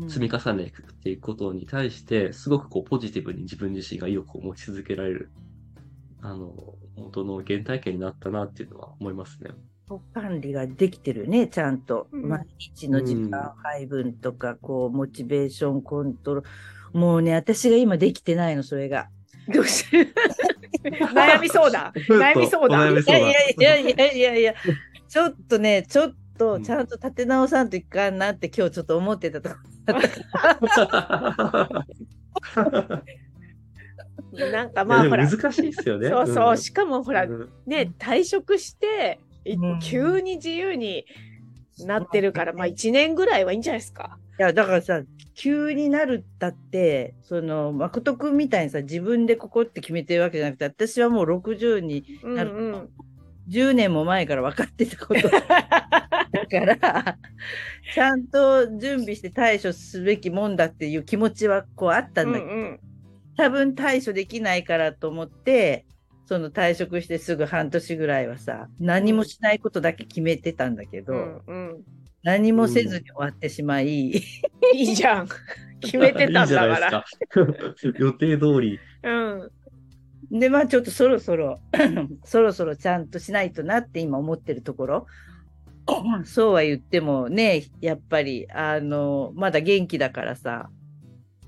[0.08, 5.30] 積み重ねていくことに対して、すごくこうポジティブに自分自身が意欲を持ち続けられる、
[6.22, 6.54] あの、
[6.98, 9.50] 本当の原体験になったなっていうのは思いますね。
[10.12, 12.08] 管理ができてるね、ちゃんと。
[12.12, 16.44] うん毎日の時間配分とか、こう、モチベーションコントロー
[16.92, 16.98] ル。
[16.98, 19.08] もうね、私が今できてないの、それが。
[19.52, 19.86] どうし
[20.84, 21.92] 悩みそうだ。
[21.94, 22.80] 悩みそうだ。
[22.80, 24.54] お悩みそうだいやいやいやいやいやいや、
[25.08, 29.56] ちょっとね、ちょっうんとちゃんと立て直さんといかんなって今日ちょっと思ってたとこ
[34.46, 36.08] なんかまあほら、難しいですよね。
[36.08, 36.58] そうそう、ん。
[36.58, 37.48] しかもほら、うん。
[37.66, 39.78] ね、退職して、いうん。
[39.80, 41.04] 急に自由に
[41.80, 44.18] なってるから、まあ1年ぐらいはいいんじゃないですか。
[44.38, 45.02] いや、だからさ、
[45.34, 52.88] 急になるったって、その、誠くんみたいにさ、自分でここって決めてるわけじゃなくて、私はもう60にうんなるうん。
[53.48, 55.22] 10年も前から分かってたこと。
[55.30, 57.18] だから、
[57.94, 62.80] ちゃんと準備して対処すべきもんだっていう気持ちはこうあったんだけど、うんうん
[63.38, 65.86] 多分対処できないからと思って、
[66.26, 71.82] その退職してすぐ半年ぐらいはさ、何もしないことだけ決めてたんだけど、うんうん。
[72.24, 74.22] 何もせずに終わってしまい、い
[74.74, 75.28] いじゃん。
[75.80, 76.90] 決めてたんだから。
[76.90, 77.98] ないですか。
[78.04, 78.80] 予定通り。
[79.04, 80.40] うん。
[80.40, 81.60] で、まあちょっとそろそろ、
[82.24, 85.06] そろそろちゃんとしないとなって今思ってるところ。
[86.26, 90.70] そうは言ってもね、やっぱり、あの、まだ元気だからさ、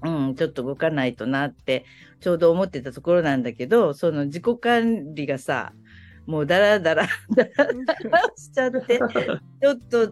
[0.02, 1.84] うん、ちょっと動かないとなって、
[2.20, 5.72] ちょうど思ってたところなんだけど、その自己管理がさ、
[6.26, 10.08] もうだらだら、だらだらしちゃって、ちょっと、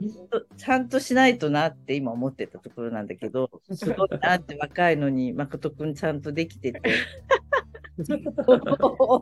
[0.57, 6.81] ちゃんとしないとなって今思ってたところなんだけど、すごいなって若いのに、誠くんちゃんとできてて、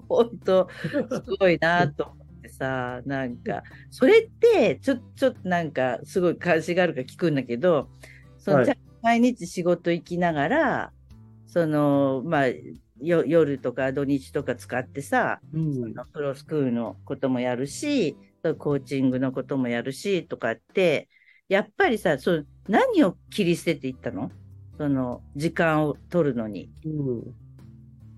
[0.08, 0.68] 本当、
[1.10, 7.90] すごいなと思ってさ、なんか、それって、ちょ、ちょっとなんか、すごい関心があるか聞くんだけど、
[8.38, 8.66] その、はい。
[8.66, 10.92] ちゃんと毎日仕事行きながら、
[11.46, 12.46] その、まあ、
[13.00, 15.94] よ夜とか土日とか使ってさ、うん。
[16.12, 18.16] プロスクールのこともやるし、
[18.58, 21.08] コーチングのこともやるし、とかって、
[21.48, 24.32] やっぱりさ、そう何を切り捨てていったの？
[24.76, 26.68] その、時間を取るのに。
[26.84, 27.22] うん。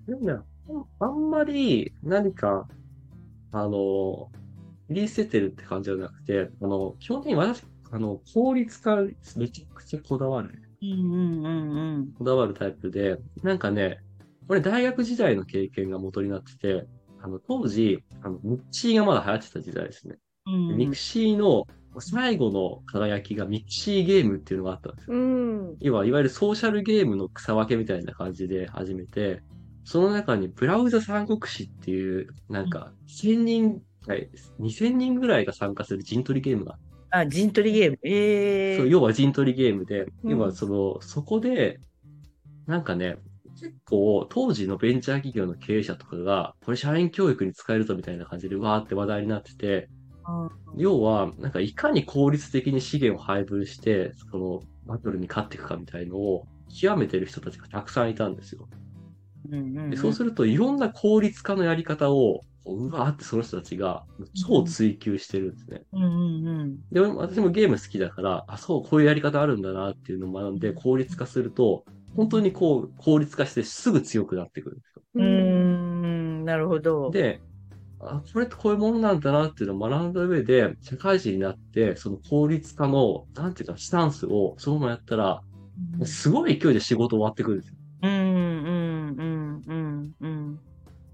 [0.07, 0.39] でもね、
[1.01, 2.67] あんまり何か、
[3.53, 4.31] あの、
[4.89, 8.97] 切り捨ててるって感じじゃなくて、あの、基本的に私、あの、効率化
[9.37, 10.63] めちゃくちゃこだわる。
[10.83, 12.13] うんうんうんうん。
[12.13, 13.99] こだわるタイプで、なんかね、
[14.47, 16.87] これ大学時代の経験が元になってて、
[17.21, 20.17] あの、当時、あの、ミクシーがまだ流行ってた時代ですね。
[20.47, 21.67] うんミクシーの
[21.99, 25.17] 最後の輝きがミクシーゲームっていうのがあったんですよ。
[25.17, 25.77] うん。
[25.81, 29.43] 要は、いわゆるソーシャルゲームの草分けみたいな感じで始めて、
[29.85, 37.99] その中にブラウザ三国志っていう、なんか、1000人、はい、2000人ぐらいが参加する陣取りゲームがあってあ、陣取りゲーム。
[38.03, 40.31] ええそう、要は陣取りゲームで、うん。
[40.31, 41.81] 要はその、そこで、
[42.67, 43.17] なんかね、
[43.61, 49.89] 結構、当時のベンチャー企業の経営者とかが、これ社員教育に使えるとみたいな感じで、わーって話題になってて、
[50.77, 58.69] 要は、なんかいかに効率的に資源を配分して、その、バトルに勝っていくかみたいのを、極めてる人たちがたくさんいたんですよ。
[59.51, 65.83] うんうんでそうすると、いろんな効率化のやり方を、こううわーってその人たちが超追求してるんですね。
[65.93, 71.85] うんうんうんで、私もゲーム好きだから、あ、そう、こういうやり方あるんだなっていうのを学んで効率化すると、
[72.17, 75.03] 本当にこう、効率化してすぐ強くなってくるんですよ。
[75.15, 77.11] うーん、なるほど。
[77.11, 77.41] で、
[78.01, 85.43] あ、これってこういうものなんだなっていうのを学んだ上で、社会人になって、その効率化の、なんていうか、スタンスをそのままやったら、
[86.07, 87.78] すごい勢いで仕事終わってくるんですよ。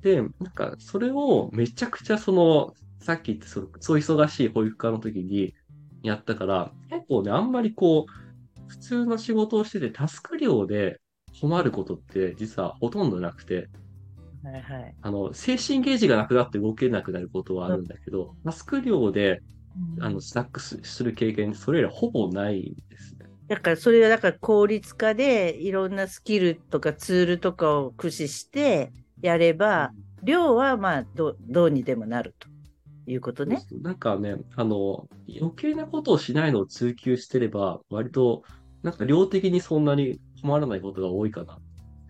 [0.04, 5.54] で、なんか、それをめちゃくちゃその、さっき言ってその、そう忙しい保育課の時に
[6.02, 8.12] やったから、結構ね、あんまりこう、
[8.68, 11.00] 普通の仕事をしてて、タスク量で
[11.40, 13.68] 困ることって実はほとんどなくて、
[14.42, 14.94] はいはい。
[15.00, 19.40] あの、精神ゲージがなくなって動けなくなることはあるんだけど、タスク量で、
[20.00, 23.26] あの、スタックすする経験、それらほぼないんですね。
[23.48, 28.90] だからそれはだから効率化でいろんなスキルとかツールとかを駆使して
[29.22, 32.48] やれば、量はまあどどうにでもなると
[33.06, 33.62] いうことね。
[33.82, 38.42] なんかね、あの、余計なことをしないのを追求してれば、割と、
[38.82, 41.58] なんか量的にそんなに困らないことが多いかな。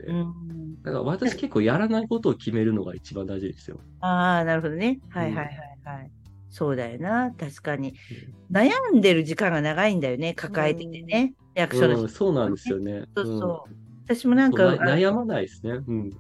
[0.07, 3.81] うん、だから私結構やらないことを決めるのが一番大事ですよ。
[4.01, 4.99] ああ、なるほどね。
[5.11, 5.47] はいはいはい
[5.85, 6.11] はい。
[6.51, 7.95] そうだよな、確かに。
[8.51, 11.35] 悩んでる時間が長いんだよね、抱えててね。
[11.55, 13.05] 役所の人うん、そうなんですよね。
[13.17, 15.81] そうそううん私もなんか、悩まないですね。
[15.87, 16.11] うん。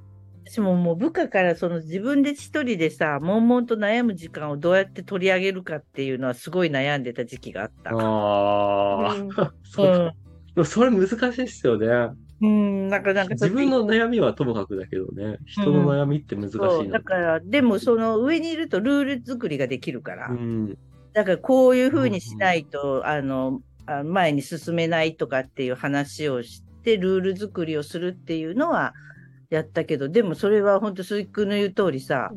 [0.46, 7.90] 私ももう部下からその自分で一人でさ、悶々と悩む時間をどうやって取り上げるかっていうのはすごい悩んでた時期があった。
[7.90, 9.30] ああ、 うん。
[9.64, 10.12] そ
[10.56, 12.14] うそれ難しいですよね。
[12.40, 20.78] うん、なんかなんか自分の悩みはともかくだけどね、人の悩みって難しいうだから、でもその上にいるとルール作りができるから、うん。
[21.14, 28.92] だからこういうふうにしないと、あの、あ前に進めないとかっていう話をして、ルール作りをするっていうのは
[29.54, 32.30] やったけど、でもそれは本当鈴木君の言う通りさ、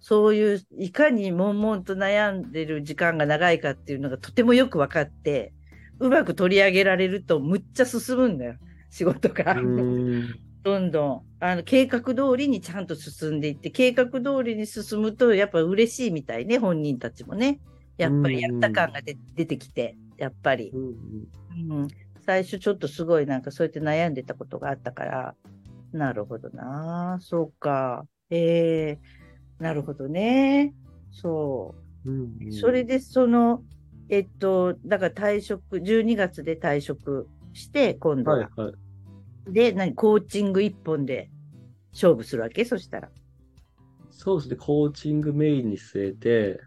[0.00, 5.52] そういういかに悶々と悩んでる時間が長いかっていうのがとてもよく分かって、
[5.98, 8.54] うまく取り上げられるとむっちゃ進むんだよ、
[8.90, 9.54] 仕事が。
[9.54, 10.34] うん。
[10.64, 17.60] どんどんあの計画通りにちゃんと進んでいって、計画通りに進むとやっぱ嬉しいみたいね、本人たちもね。
[17.96, 21.88] やっぱりやった感が出出てきて、やっぱり、うんうん。
[22.24, 25.34] 最初ちょっとすごいなんかそうやって悩んでたことがあったから、
[25.92, 27.18] なるほどな。
[27.20, 28.06] そうか。
[28.30, 29.00] ええ
[29.58, 30.74] なるほどね。
[31.10, 31.74] そ
[32.04, 32.10] う。
[32.10, 33.62] うんそれでその、
[34.08, 38.36] えっと、だから退職、12月で退職して、今度は。
[38.38, 39.52] はいはい。
[39.52, 41.30] で、何、コーチング一本で
[41.92, 42.64] 勝負するわけ？
[42.64, 43.10] そしたら。
[44.10, 46.60] そうですね、コーチングメインに据えて、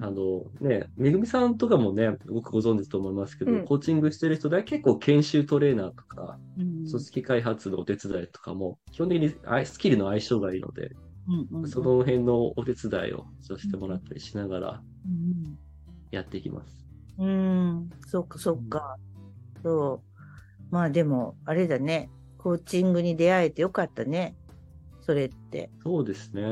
[0.00, 10.92] あのね、めぐみさんとかもね、よくご存知と思いますけど、うんコーチングしてる人で結構研修トレーナーとか、うん組織開発のお手伝いとかも、基本的にあスキルの相性がいいので、
[11.28, 15.58] うんうんその辺のお手伝いをさせてもらったりしながらうん
[16.10, 16.86] やっていきます。
[17.18, 17.30] うん、う
[17.80, 18.96] んそっかそっか。
[19.62, 20.16] そう。
[20.70, 22.10] まあでも、あれだね。
[22.38, 24.36] コーチングに出会えてよかったね。
[25.00, 25.70] それって。
[25.82, 26.42] そうですね。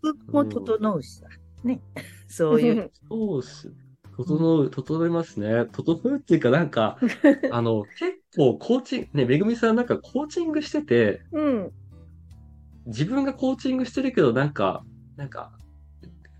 [0.00, 1.26] 服も整うしさ。
[1.62, 1.80] ね。
[2.28, 2.90] そういう。
[3.08, 3.72] そうっす。
[4.16, 5.66] 整う、整いますね。
[5.72, 6.98] 整うっていうか、なんか、
[7.50, 11.72] あの、結構コーチング、ね、めぐみさんなんかコーチングしてて、うん。
[12.86, 14.84] 自分がコーチングしてるけど、なんか、
[15.16, 15.52] なんか、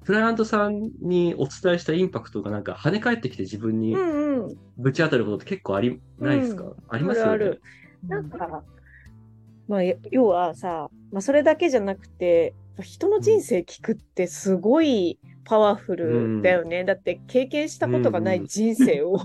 [0.05, 4.57] クライアントさんにお伝えしたインパクトがなんか跳ね返ってきて自分にうんうん。
[4.77, 7.21] ぶち当たることって結構あり、ないですか、うんあります？
[7.21, 7.33] よね。
[7.33, 7.63] あるある
[8.07, 8.63] なんか、
[9.67, 16.85] まあ、要はさ、まあ、それだけじゃなくて、人の人生聞くってすごいパワフルだよね。
[16.85, 19.19] だって経験したことがない人生を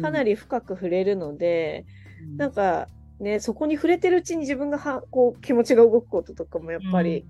[0.00, 1.84] かなり、り深く触れるので、
[2.36, 7.26] なんかね、そこに触れてるうちに自分がはこう気持ちが動くこととかもやっぱり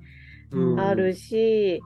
[0.52, 1.80] うんあるし、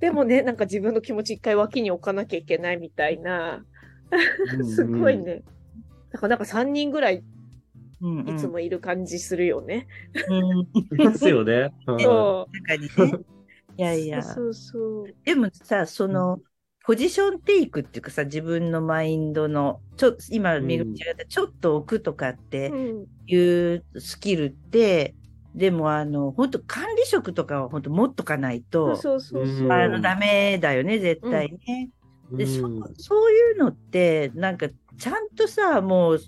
[0.00, 3.64] でもね、なんか自分の気持ち一回脇に置かなきゃいけないみたいな、
[4.64, 5.16] すごい。
[5.16, 5.42] ね。
[6.10, 7.24] だからなんか3人ぐらい
[8.02, 9.86] うんうん、いつもいる感じするよね。
[10.28, 10.58] うん。
[11.00, 11.70] いますよね。
[11.86, 12.82] うんそ中に
[13.18, 13.35] ね。
[13.76, 13.98] いやう。
[13.98, 14.22] いや。
[14.22, 15.14] そうそう。
[15.24, 16.40] でもさ、その、
[16.84, 25.14] ポジションテイクっていうかさ、自分のマインドの、ちょ今、うんめぐみちゃんが言ったちょっと置くとかってうんいうスキルって、
[25.54, 29.64] でもあの、本当管理職とかは本当持っとかないと、そうそうそう。
[29.64, 31.90] うんあの、ダメだよね、絶対ね。
[32.30, 36.18] で、そうんそういうのって、なんか、ちゃんとさ、もう、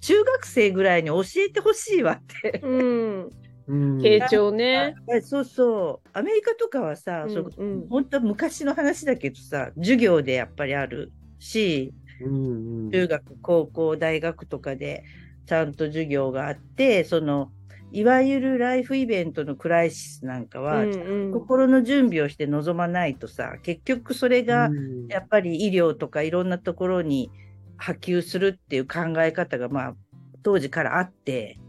[0.00, 2.60] 中学生ぐらいに教えてほしいわって。
[2.62, 3.30] うん。
[3.66, 4.00] うん。
[4.00, 4.94] 傾聴ね。
[5.12, 6.08] えそうそう。
[6.12, 7.30] アメリカとかはさ、うん。
[7.34, 7.88] そううん。
[7.88, 12.90] 本当昔の話だけどさ、授業でやっぱりあるし、うんうん。
[12.92, 15.04] 中学、高校、大学とかで
[15.46, 17.52] ちゃんと授業があって、その、
[17.90, 21.40] いわゆるライフイベントのクライシスなんかは、うんうん。
[21.40, 25.08] 心の準備をして臨まないとさ、結局それがうん。
[25.08, 27.30] やっぱり医療とかいろんなところに
[27.76, 29.96] 波及するっていう考え方が、まあ、
[30.42, 31.60] 当時からあって、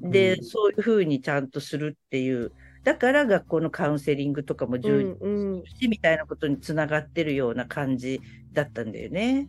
[0.00, 0.44] で、うん。
[0.44, 2.52] そういうふうにちゃんとするっていう、
[2.84, 5.62] だから学校のカウンセリングとかもう充んうん。
[5.62, 8.20] 実しみたいなことにつながってるような感じ
[8.52, 9.48] だったんだよね。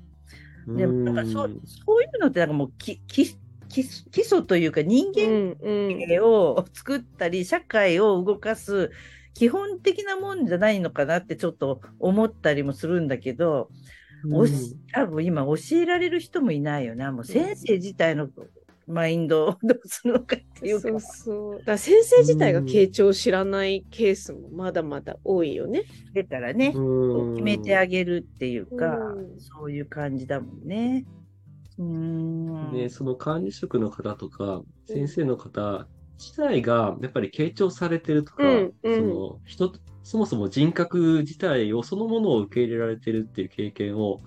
[0.67, 3.35] でも、なんかそうそういうのってなんかもうきき
[3.69, 8.91] き基礎というか人う間を作ったり、社会を動かす
[9.33, 13.69] 基本的なもんじゃないのかなってちょっと思ったりもするんだけど、
[14.33, 17.11] おし多分今教えられる人もいないよな。
[17.11, 18.27] もう先生自体の
[18.89, 20.89] マインドをどうするのかっていうか。
[20.89, 21.57] そうそう。
[21.59, 25.83] だから先生自体が傾聴を知らないケースもまだまだ多いよね。
[26.13, 31.05] 出たらね、うん決めてあげるっていうか、うんそういう感じだもんね。
[31.77, 32.73] うーん。
[32.73, 39.73] ね、その管理職の方とか、先生の方自体がやっぱり傾聴されてるとか、うんうんその人、
[40.03, 44.21] そもそも人格自体をそのものを受け入れられてるっていう経験を、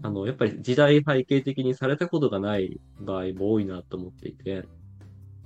[0.00, 4.68] あの、やっぱり時代背景的にされたことがない場合も多いなと思っていて、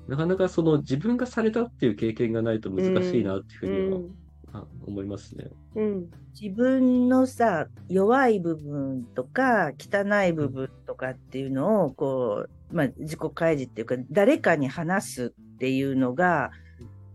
[0.06, 4.16] なかなかその自分がされたっていう経験がないと難しいなっていうふううには、ん。
[4.52, 5.50] あ思いますね。
[5.74, 6.10] うん。
[6.40, 16.50] 自分のさ、弱い部分とか、汚い部分とかっていうのを、こう、まあ、自己開示っていうか、誰かに話すっていうのが、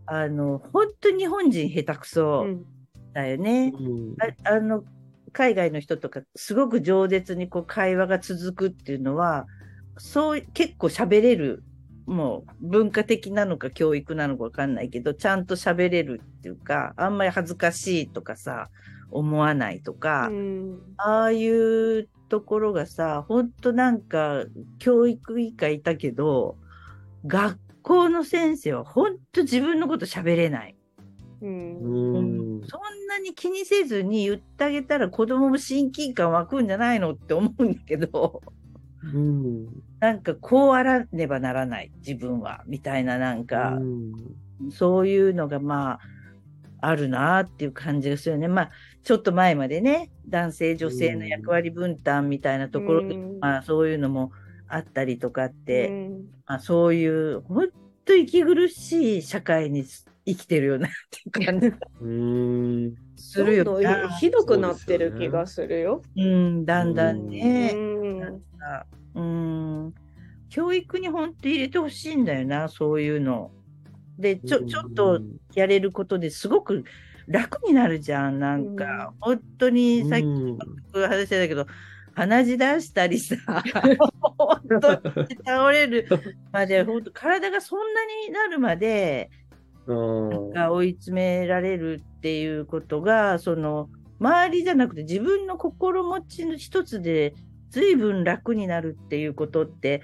[0.06, 2.06] あの、本当に日本人下手く
[2.40, 2.66] うそん。
[3.14, 3.76] だよね。
[3.80, 4.16] うん
[4.46, 4.86] ああの、
[5.34, 9.48] 海外の人とか、すごく饒舌にこう会話が続くっていうのは、
[9.98, 11.64] そう、結構喋れる。
[12.08, 18.70] もう文化的なのか教育なのかわかんないけど、ちゃんと喋れるっていうか、あんまり恥ずかしいとかさ、
[19.12, 24.46] 思わないとか、うんああいうところがさ、ほんとなんか、
[24.80, 26.58] 教育委員会いたけど、
[27.26, 30.76] 学校の先生はほんと自分のこと喋れない。
[31.42, 32.14] うん。
[32.14, 32.68] うん。
[32.68, 38.42] そんなに気にせずに言ってあげたら子供も親近感湧くんじゃないのって思うんだけど、
[39.04, 39.68] うん。
[40.00, 43.78] なんかこうあらねばならない、自分は、みたいななんか、
[44.60, 44.72] うん。
[44.72, 46.00] そういうのがまあ、
[46.84, 48.48] あるなっていう感じがするよね。
[48.48, 48.72] まあ、
[49.04, 53.40] ちょっと前までね、男性女性の役割分担みたいなところで、うん。
[53.40, 54.32] まあそういうのも
[54.68, 56.26] あったりとかって、うん。
[56.48, 57.70] まあそういう、本
[58.06, 59.84] 当息苦しい社会に
[60.26, 64.10] 生きてるよなって感じがうんするよどんどんな。
[64.10, 66.02] ひどくなってる気がするよ。
[66.16, 67.74] うん、だんだんうね。
[67.74, 69.94] んなんかうん、
[70.50, 73.52] 教育に本当入れてほしいんだよな、そういうの。
[74.18, 75.22] で、ちょ、ちょっと
[75.56, 76.84] やれることですごく、
[77.28, 79.14] 楽になるじゃん、なんか。
[79.22, 80.58] 本当にさっきうん
[80.94, 81.66] 話してたけど、
[82.14, 83.36] 鼻血出したりさ、
[84.38, 86.08] 本当に倒れる
[86.52, 89.30] まで、本当体がそんなになるまで、
[89.88, 97.34] 追い詰められるっていうことが、その、周りじゃなくて自分の心持ちの一つで
[97.72, 100.02] 随分楽になるっていうことって、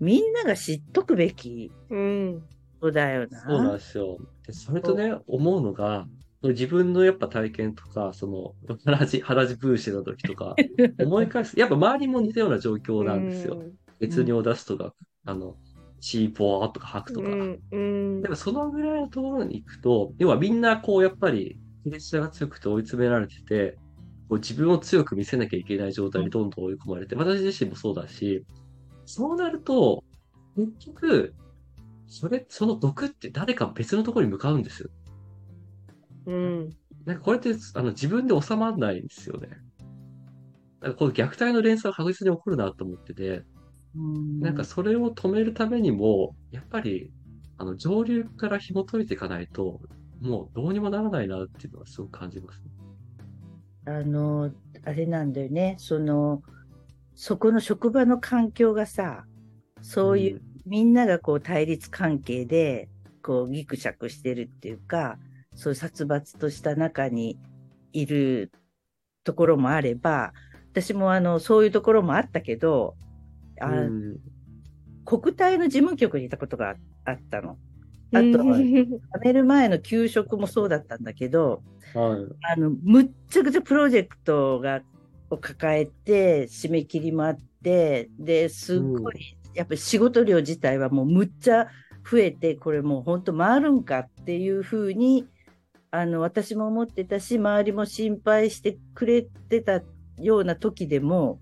[0.00, 2.42] みんなが知っとくべきうん。
[2.80, 3.40] ことだよな。
[3.48, 4.18] そうなんですよ。
[4.46, 6.06] で、それとね、思うのが、
[6.42, 10.54] 自分のやっぱ体験とか、その、腹地、腹地分子の時とか、
[11.00, 11.58] 思い返す。
[11.58, 13.62] やっぱ周りも似たような状況なんですよ。
[14.00, 14.94] 血尿を出すとか、
[15.24, 15.56] あの、
[16.04, 17.28] 血ポワーとか吐くとか。
[17.28, 17.60] うん。
[17.72, 23.78] うんでもそのぐらいのところに行くと、要はみんなこうやっぱりプレッシャーが強くて追い詰められてて、
[24.28, 28.44] こう自分を強く見せなきゃいけない状態にどんどん追い込まれて、私自身もそうだし、
[29.06, 30.04] そうなると、
[30.56, 31.34] 結局、
[32.06, 34.90] それ、その毒って誰か別のところに向かうんですよ。
[36.26, 36.70] うん。
[37.06, 39.48] なんかこれってあの自分で収まらないんですよね。
[40.80, 43.53] なんかこの虐待の連鎖が確実に起こるなと思ってて、うん
[43.94, 47.12] なんかそれを止めるためにも、やっぱり、
[47.58, 49.80] あの、上流から紐解いていかないと、
[50.20, 52.64] もうどうにもならないなっていうのはすごく感じますね。
[53.86, 54.50] あの、
[54.84, 55.76] あれなんだよね。
[55.78, 56.42] その、
[57.14, 59.26] そこの職場の環境がさ、
[59.80, 62.88] そういう、みんながこう対立関係で、
[63.22, 65.18] こうギクシャクしてるっていうか、
[65.54, 67.38] そういう殺伐とした中に
[67.92, 68.50] いる
[69.22, 70.32] ところもあれば、
[70.72, 72.96] 私もあの、そういうところもあったけど、
[73.60, 74.16] あうん。
[75.04, 77.58] 国体の事務局にいたことがあったの。
[78.12, 78.86] あと、辞
[79.22, 81.62] める前の給食もそうだったんだけど、
[81.94, 82.52] はい。
[82.52, 84.80] あの、むっちゃくちゃプロジェクトが、
[85.30, 91.68] を抱えて、締め切りもあって、で、すっごい、やっぱり仕事量自体はもうむっちゃ
[92.10, 95.26] 増えて、これもう本当回るんかっていうふうに、
[95.90, 99.82] あの、私も思ってたし、周りも心配してくれてた
[100.18, 101.40] ような時でも、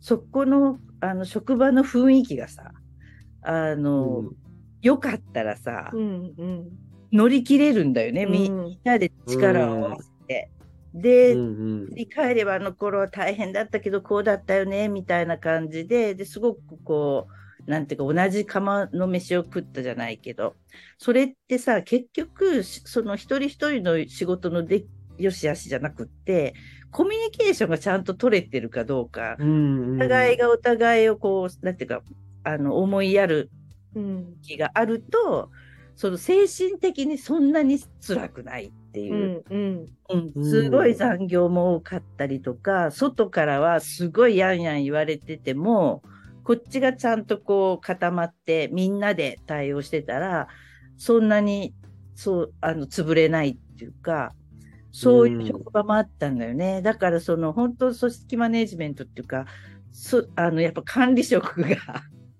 [0.00, 2.72] そこの、あの、職場の雰囲気がさ、
[3.42, 4.36] あの、うん
[4.84, 6.34] 良かったらさ、うん。
[6.36, 6.68] うん。
[7.10, 10.50] 乗り切れるんだよね、みうんみんなで力を合わせて。
[10.92, 17.28] で、うんうん振り返ればあの頃は大変だったけどこうだったよねみたいな感じでですごくこ
[17.66, 20.56] うなんていうか同じ釜の飯を食ったじゃないけど
[20.98, 24.86] それってさ結局しその一人一人の仕事ので
[25.18, 26.54] よしあしじゃなくって
[26.94, 32.02] コミュニケーションがちゃんと取れてるかどうかうんお互いがお互いをこうなんていうか
[32.44, 33.50] あの思いやる
[33.94, 34.36] うん。
[34.42, 35.50] 気があると
[35.96, 39.54] その精神的にそんなに辛くないっていうう。
[39.54, 39.56] ん。
[39.56, 39.88] うん。
[40.10, 46.02] うんうんすごい残業も多かったりとか、外からはすごいやんやん言われてても、
[46.44, 50.48] こっちがちゃんとこう固まってみんなで対応してたら、
[50.96, 51.74] そんなに、
[52.14, 54.34] そう、あの、潰れないっていうか、
[54.96, 56.80] そういう職場もあったんだよね。
[56.82, 59.46] だからその本当組織マネジメントっていうか、
[59.92, 61.76] そあの、やっぱ管理職が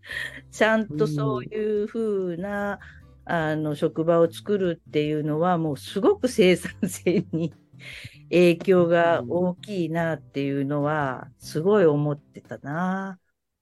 [0.53, 1.99] ちゃんとそういうふ
[2.35, 2.79] うな、
[3.25, 7.53] あの、職場を作るっていうのは、もうすごく生産性に
[8.31, 13.19] 影響が大きいなっていうのは、すごい思ってたな。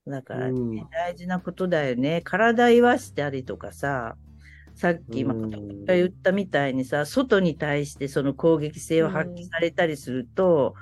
[0.07, 2.23] だからね、うん大事なことだよね。
[2.23, 4.17] 体言わしたりとかさ、
[4.75, 5.35] さっき今
[5.87, 10.75] 言ったみたいにさ、外に対してその攻撃性を発揮されたりすると、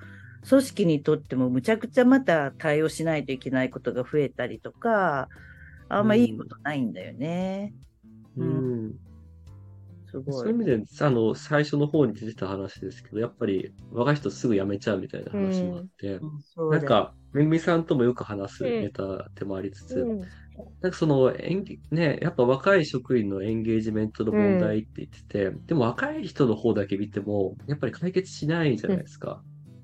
[0.49, 5.28] 組織にとってもむちゃくちゃまた対応しないといけないことが増えたりとか、
[5.88, 7.74] あんまいいことないんだよね。
[8.36, 8.95] うん。
[10.11, 10.34] すごい。
[10.34, 16.20] そういう意味で、あの、最初の方に出てた話ですけど、やっぱり若い人すぐ辞めちゃうみたいな話もあって、
[16.57, 16.70] うん。
[16.70, 20.20] なんか、めぐみさんともよく話すうんネタでもありつつ、うん。
[20.81, 29.43] なんかその演技、ね、やっぱ若い職員のエンゲージメントの問題って言ってて、でも若い人の方だけ見ても、やっぱり解決しないじゃないですか。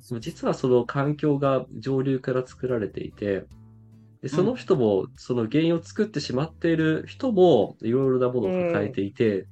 [0.08, 3.44] でも実はその環境が上流から作られていて、
[4.22, 9.46] でその人も、その原因を作ってしまっている人も、いろいろなものを抱えていて、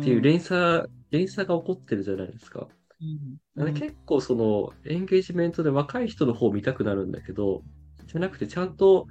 [0.00, 2.68] っていう連鎖、連鎖が起こってるじゃないですか。
[3.00, 7.62] うん結構そのエンゲージメントで若い人の方を見たくなるんだけど、
[8.06, 9.06] じゃなくてちゃんと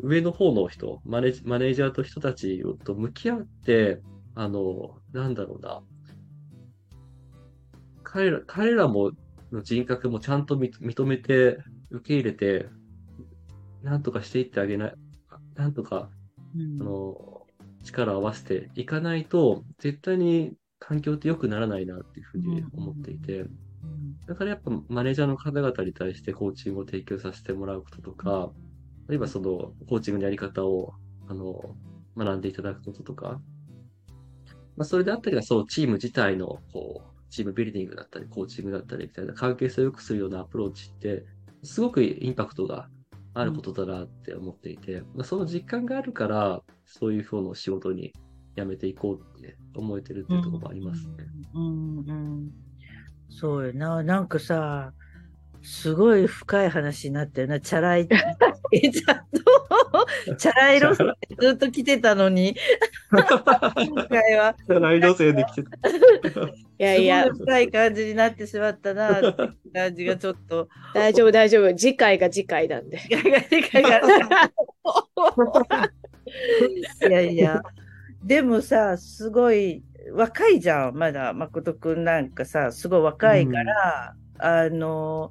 [0.00, 4.00] 上の方の人、マネマネージャーと人たちと向き合って、
[4.34, 5.82] あの、なんだろうな。
[8.02, 9.12] 彼ら、彼らも、
[9.52, 11.58] の人格もちゃんと認認めて、
[11.90, 12.66] 受け入れて、
[13.82, 14.94] なんとかしていってあげない、
[15.54, 16.10] なんとか、
[16.56, 17.46] うんあの、
[17.84, 20.54] 力を合わせていかないと、絶対に
[20.86, 23.50] 環境って良くならないなっていうふうに思っていて、うん。
[24.26, 28.50] だからやっぱマネージャーの方々に対してコーチングを提供させてもらうこととか、
[29.08, 30.92] 例えばそのコーチングのやり方を、
[31.28, 31.74] あの、
[32.16, 33.40] 学んでいただくこととか、
[34.76, 41.24] まあそれであったりはそうチーム自体のこうチームビルディングだったり、コーチングだったりみたいな関係性を良くするようなアプローチって、
[41.62, 42.88] すごくインパクトが
[43.32, 48.12] あることだなって思っていて、その実感があるから、そういう方の仕事に
[48.56, 51.12] 辞めていこうって思えてるっていうところもありますね。
[51.54, 52.50] うんうん。
[53.30, 54.02] そうよな。
[54.02, 54.92] なんかさ、
[55.64, 57.58] すごい深い話になったよな。
[57.58, 58.06] チャラい、
[58.72, 62.54] えちゃんと、チャラい路線でずっと来てたのに、
[63.10, 63.24] 今
[64.08, 65.70] 回は、ライド線で来てた。
[65.78, 69.34] いやいやす、ごい深い感じになってしまったな、
[69.72, 71.74] 感じがちょっと、大丈夫大丈夫。
[71.74, 73.00] 次回が次回なんで。
[73.10, 73.30] ガガ
[73.80, 74.50] ガガ
[75.68, 75.90] ガ
[77.08, 77.62] いやいや、
[78.24, 85.30] でもさ、すごい若いじゃん、まだ、誠くんなんかさ、すごい若いから、あの、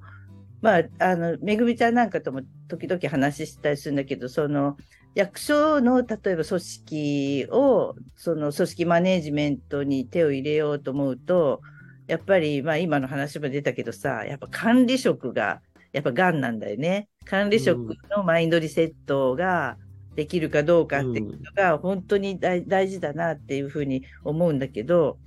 [0.62, 4.78] まあ、あの、めぐみちゃんなんかとも時々話したりするんだけど、その、
[5.16, 11.62] 役所の例えば組織を、その組織マネージメントに手を入れようと思うと、
[12.08, 17.10] やっぱり、まあ今の話も出たけどさ、やっぱ管理職が、やっぱ癌なんだよね。
[17.26, 19.78] 管理職のマインドリセットが
[20.16, 25.18] できるかどうかっていうのが本当に大大事だなっていうふうに思うんだけど、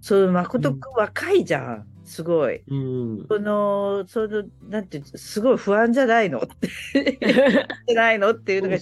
[0.00, 1.86] そう、誠くん若いじゃん。
[2.04, 2.62] すごい。
[2.68, 3.26] うん。
[3.26, 6.38] その、その、なんていう、すごい不安じゃないの？
[6.38, 6.42] っ
[6.92, 7.18] て、
[7.88, 8.78] じゃないのっていうのが。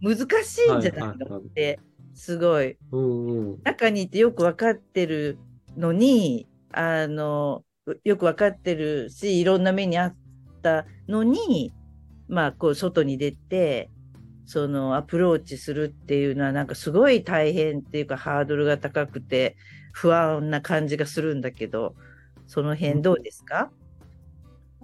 [0.00, 1.78] 難しいんじゃないのって、
[2.14, 2.78] すごい。
[2.92, 3.58] うんうん。
[3.64, 5.36] 中にいてよくわかってる
[5.76, 7.62] のに、あの、
[8.04, 10.16] よくわかってるし、いろんな目にあっ
[10.62, 11.74] たのに、
[12.28, 13.90] まあ、こう、外に出て、
[14.46, 19.56] その、アプローチするっていうのは、なんかすごい大変っていうか、ハードルが高くて、
[19.92, 21.94] 不安な感じがするんだけど、
[22.46, 23.70] その辺どうですか、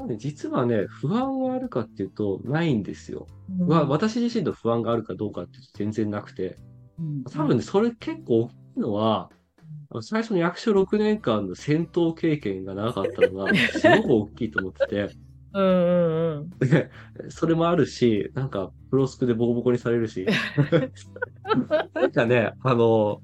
[0.06, 3.26] ね実はね、不安があるかっていうと、ないんですよ。
[3.66, 6.58] わ私自身の不安があるかどうかっていうと全然なくて、
[6.98, 7.24] うん。
[7.24, 9.30] 多分ね、それ結構大きいのは、
[10.02, 15.10] 最初の役所6年間の戦闘経験が長かったのが、すごく大きいと思ってて、
[15.52, 16.68] うんうんうん。
[16.68, 16.90] で
[17.28, 20.26] それもあるし、なんか、プロスクでボコボコにされるし、
[21.94, 23.20] なんかね、あの、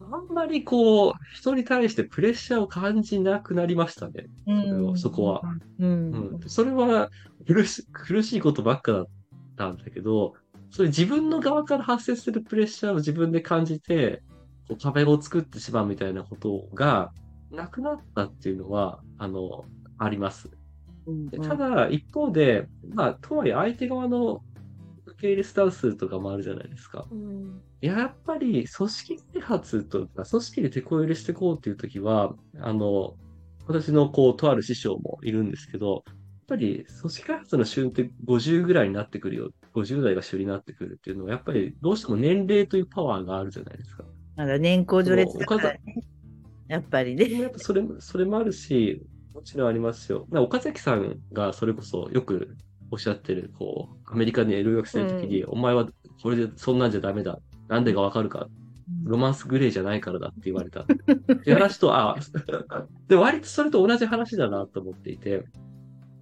[0.00, 4.26] あんまりこう、人に対してプレッシャーを感じなくなりましたね。
[4.46, 5.42] それはそこは。
[5.78, 6.10] うん。
[6.10, 6.40] うん。
[6.46, 7.10] それは
[7.46, 9.06] 苦し、苦しいことばっかだっ
[9.56, 10.34] たんだけど、
[10.70, 14.22] それ自分の側から発生するプレッシャーを自分で感じて、
[14.68, 17.12] こう壁を作ってしまうみたいなことが
[17.50, 19.64] なくなったっていうのは、あの、
[19.98, 20.50] あります。
[21.06, 24.42] うんでただ、一方で、まあ、とはいえ相手側の
[25.06, 27.06] 受け入れスタンスとかもあるじゃないですか。
[27.10, 33.14] うんやっぱり組織開発とか、組織で手こ入れしていこうっていうときは、あの、
[33.66, 36.14] 私のこう、とある師匠もいるんですけど、やっ
[36.48, 39.50] ぱり組織開発の旬って50ぐらいになってくるよ。
[39.74, 44.04] 50代が旬になってくるっていうのは、やっぱりどうしても年齢というパワーがあるじゃないですか。
[44.36, 45.80] まだ年功序列だからね。
[46.68, 47.52] やっぱりね。
[47.56, 49.02] それも、それもあるし、
[49.34, 50.26] もちろんありますよ。
[50.30, 52.56] な岡崎さんがそれこそよく
[52.90, 55.88] おっしゃってる、こう、アメリカに留学してる時に、お前は
[56.22, 57.40] これでそんなんじゃダメだ。
[57.68, 58.46] なんでかわかるか。
[59.02, 60.82] ロマンスグレーじゃないからだって言われた。
[60.82, 60.86] っ
[61.42, 62.16] て話と、あ、
[63.08, 65.44] で、割とそれと同じ話だなと思っていて、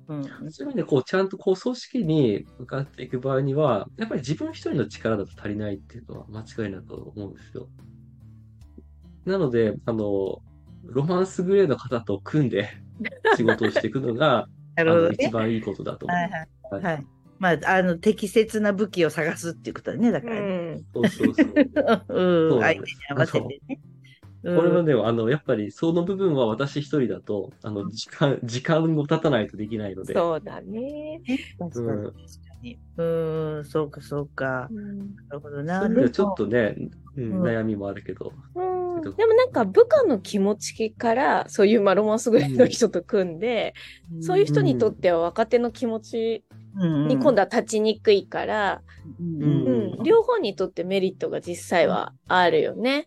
[0.09, 7.69] うんそういう意味で、こう、ちゃんとこう、組織に向かっていく場合には、やっぱり自分一人の力だと足りないっていうのは間違いなく思うんですよ。
[9.25, 10.43] なので、あの、
[10.85, 12.69] ロマンスグレーの方と組んで
[13.37, 15.31] 仕事をしていくのが、なあの、一るほどね。
[15.31, 16.51] 番いいことだと思はいいます。
[16.71, 16.85] はい。
[16.85, 17.07] はい。
[17.39, 20.75] まあ、あの、適切な武器を探すっていうことだね、だかうらね。
[20.77, 21.55] んそうそうそう。
[22.09, 22.51] うん。
[22.51, 23.81] そうな相手に合わせてね。
[24.45, 30.15] これはね、あの、やっぱりその部分は私一人だと、あの、時間、時間を経たないとできないので。
[30.15, 31.21] そうだね。
[31.59, 32.15] 確かに確か
[32.63, 32.79] に。
[32.97, 33.05] う
[33.61, 34.69] ん、そうか、そうか。
[34.71, 36.11] うんなるほどな。
[36.11, 36.77] ちょっとね、
[37.17, 38.33] うんうん悩みもあるけど。
[38.57, 43.75] うんでもなんか部下の気持ちから、そういうまあロマンスグレーの人と組んで、
[44.21, 46.45] そういう人にとっては若手の気持ち
[46.77, 48.83] に今度は立ちにくいから、
[49.21, 49.43] うん。
[49.43, 49.99] ううん。
[49.99, 53.07] うん、両方にとってメリットが実際はあるよね。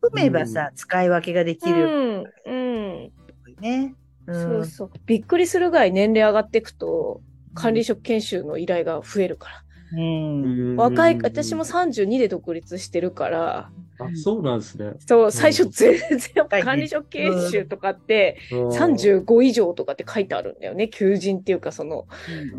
[0.00, 1.80] 組めばさ、使い分けができる。
[1.80, 3.12] ようん、うん。
[3.60, 3.86] ね。
[3.86, 3.96] ん。
[4.26, 4.90] そうそう。
[5.06, 7.20] びっくりするぐらい年齢上がっていくと、
[7.54, 9.65] 管理職研修の依頼が増えるから。
[9.92, 10.76] うん。
[10.76, 14.92] 若い、私も32で独立してるから、あ、そうなんですね。
[15.06, 20.88] そう、最初全然やっぱはい管理職研修とかって、うん35以上とかって書いてあるんだよね。
[20.88, 22.06] 求人っていうか、その、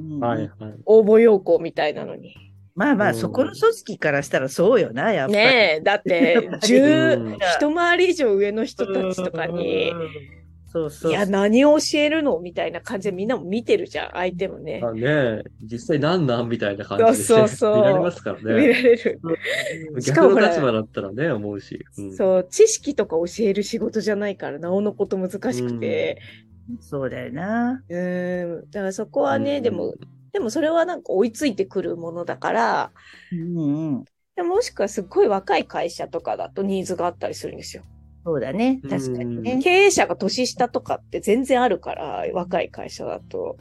[0.09, 0.49] うんはいはい。
[0.85, 2.35] 応募要項みたいなのに。
[2.75, 5.37] まあまあ、うんそこの組織からしたらそうよな、やっぱり。
[5.37, 9.91] ねえ、だって、 う10、ん一回り以上上の人たちとかに、
[10.69, 11.11] そうそう。
[11.11, 12.39] いや、何を教えるの？
[12.39, 14.81] みたいな感じでみんなも見てるじゃん、相手もね。
[14.83, 16.49] あね実際何なん？
[16.49, 18.67] みたいな感じで、そうそうそう見られますから見らね。
[18.67, 19.21] れる。
[20.01, 21.85] しか逆も立場だったらね、思うし。
[21.97, 26.21] うんそう、知識とか教える仕事じゃないから、なおのこと難しくて。
[26.81, 27.81] そうだよな。
[27.87, 28.69] うん。
[28.69, 29.95] だからそこはね、うんでも、
[30.33, 32.91] でもそれはなんか追いついてくるものだから、
[33.31, 33.95] うん
[34.37, 34.47] うん。
[34.47, 37.83] もしくはすっごい若い会社とかだとニーズがあったりするんですよ。
[38.27, 38.81] そうだね。
[38.89, 39.61] 確かにね。
[39.63, 43.55] 経営者が年下とかって全然あるから、若い会社だと。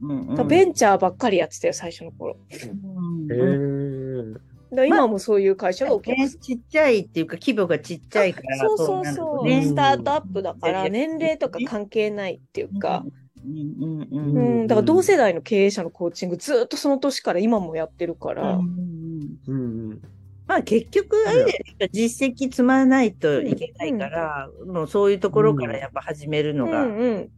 [0.00, 2.38] うんうんベンチャーばっかりやってたよ、最初の頃。
[2.50, 6.40] うん今もそういう会社がお客ねさん。
[6.40, 8.56] ちっちゃいっていうか規模がちっちゃいから。
[8.56, 13.04] そうそうそう、ねスタートアップだから年齢とか関係ないっていうか、
[13.44, 13.52] うん
[13.82, 20.00] うんううんん、だから同世代の経営者のコーチングずっとその年から今もやってるから、うんうんうん
[20.48, 27.30] まあ結局あれ実績積まないといけないから、もうそういうところからやっぱ始めるのうがんうん、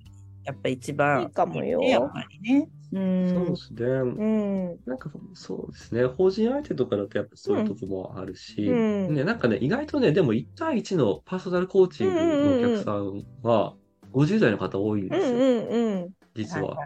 [0.44, 2.68] やっぱ一番いいかもよねやっぱりね。
[2.92, 3.84] うそんうですね。
[3.84, 6.04] うん、なんかそうですね。
[6.06, 8.74] 法人相手とかだとやっぱそういうとこもあるし、う
[9.10, 13.74] んね、なんかね、意外とね、でも1対1のパーソナルコーチングのお客さんは
[14.12, 16.10] 50代の方多いんですよ、うんうんうん。
[16.34, 16.76] 実は。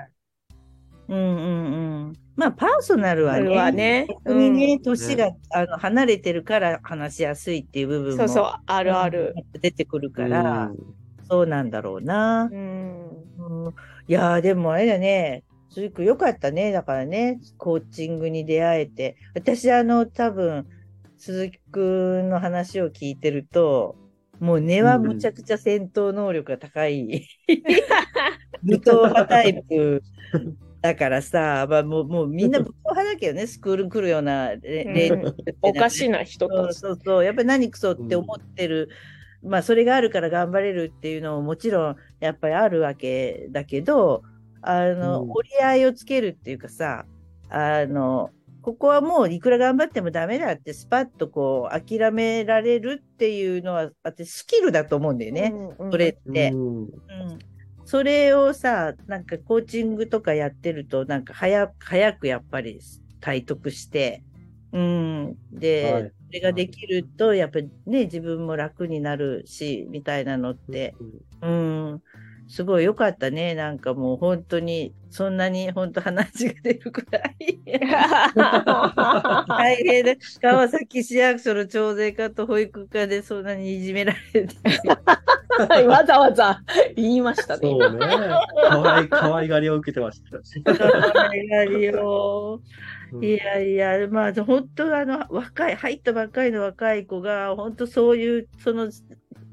[1.09, 2.13] うんうんうん。
[2.37, 9.35] まあパーソナルはね、はね、逆にね、ん年が、あの離れてるから話しやすいっていう部分もそうそう、あるある。
[9.61, 10.95] 出てくるから、うん
[11.27, 12.51] そうなんだろうな。
[12.53, 13.75] うん、うん
[14.07, 16.71] いやーでもあれだね、鈴木君よかったね。
[16.71, 19.17] だからね、コーチングに出会えて。
[19.35, 20.67] 私、あの、多分、
[21.17, 23.97] 鈴木君の話を聞いてると、
[24.41, 27.27] もう根はむちゃくちゃ戦闘能力が高い、
[28.63, 30.03] 武闘派タイプ
[30.85, 35.35] だからさ、まあ、もうもうみんな武闘派だけどね、スクール来るようなうん。
[35.63, 36.79] おかしな人そうたち。
[36.79, 38.91] そうそう、やっぱり何くそって思ってる、
[39.43, 44.25] まあそれがあるから頑張れるっていうのももちろんやっぱりあるわけだけど、
[44.61, 45.31] あの、うん。
[45.31, 47.07] 折り合いをつけるっていうかさ、
[47.49, 48.29] あの、
[48.61, 55.91] ここはもういくら頑張ってもダメだってスパッとこう諦められるっていうのは、私スキルだと思うんだよね、うんうん。
[55.93, 56.51] それって。
[56.51, 56.83] うん。
[56.83, 56.89] うん
[57.95, 62.81] それをさ、なんかコーチングとかやってると、なんか早早くやっぱり
[63.21, 64.25] 体得して、
[64.73, 65.37] うん。
[65.53, 70.97] で、はいそれができると、やっぱりね、自分も楽になるし、みたいなのって、
[71.41, 72.03] うん。
[72.49, 73.55] すごい良かったね。
[73.55, 77.61] なんかもう本当に、そんなに本当話が出るくらい。
[79.47, 80.15] 大変だ。
[80.43, 84.57] 川崎市役所の徴税課と保育課でそんなにいじめられて。
[85.89, 86.61] わざわざ
[86.97, 87.61] 言いましたね。
[87.63, 87.99] そうね。
[88.69, 90.63] かわい、かわいがりを受けてましたし。
[91.49, 92.61] やりよ
[93.21, 98.91] いやいや、まあ、本当あの、若い、入ったばっかりの若い子が、本当そういう、その、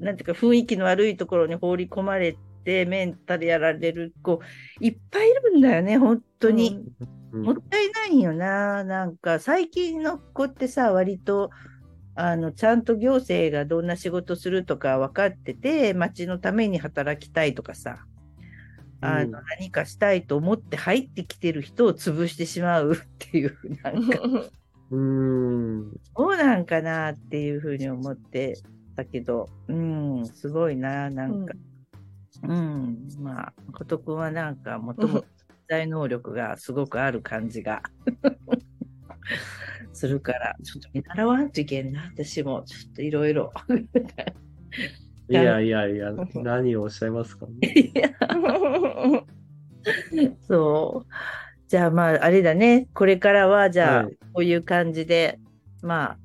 [0.00, 4.40] なんていうか、雰囲気の悪いところに放り込まれて、メンタルやられる子、
[4.80, 6.80] いっぱいいるんだよね、本当に。
[7.00, 8.84] うんもったいないよな。
[8.84, 11.48] なんか、最近の子ってさ、割と、
[12.14, 18.04] あの、ちゃんと行政がどんな仕事するとか分かってて、町のために働きたいとかさ、
[19.00, 19.44] あの、うん。
[19.58, 24.18] 何かしたいと思って入ってきてる人を潰してしまうっていう、なんか、
[24.90, 26.00] うん。
[26.16, 28.60] そうなんかなっていうふうに思って
[28.94, 31.54] たけど、うん、すごいな、なんか、
[32.42, 35.26] うん、まあ、誠くんはなんか、もともと
[35.68, 37.82] 能力がすごくある感じが
[39.92, 43.52] するから、ちょっと見習わんといけんな、私も、ちょっといろいろ。
[45.28, 48.16] いやいやいや、何をおっしゃいますか、 ね、
[50.40, 51.10] そう。
[51.68, 52.88] じゃあまあ、あれだね。
[52.92, 55.38] これからは、じゃあ、はいこういう感じで、
[55.82, 56.18] まあ、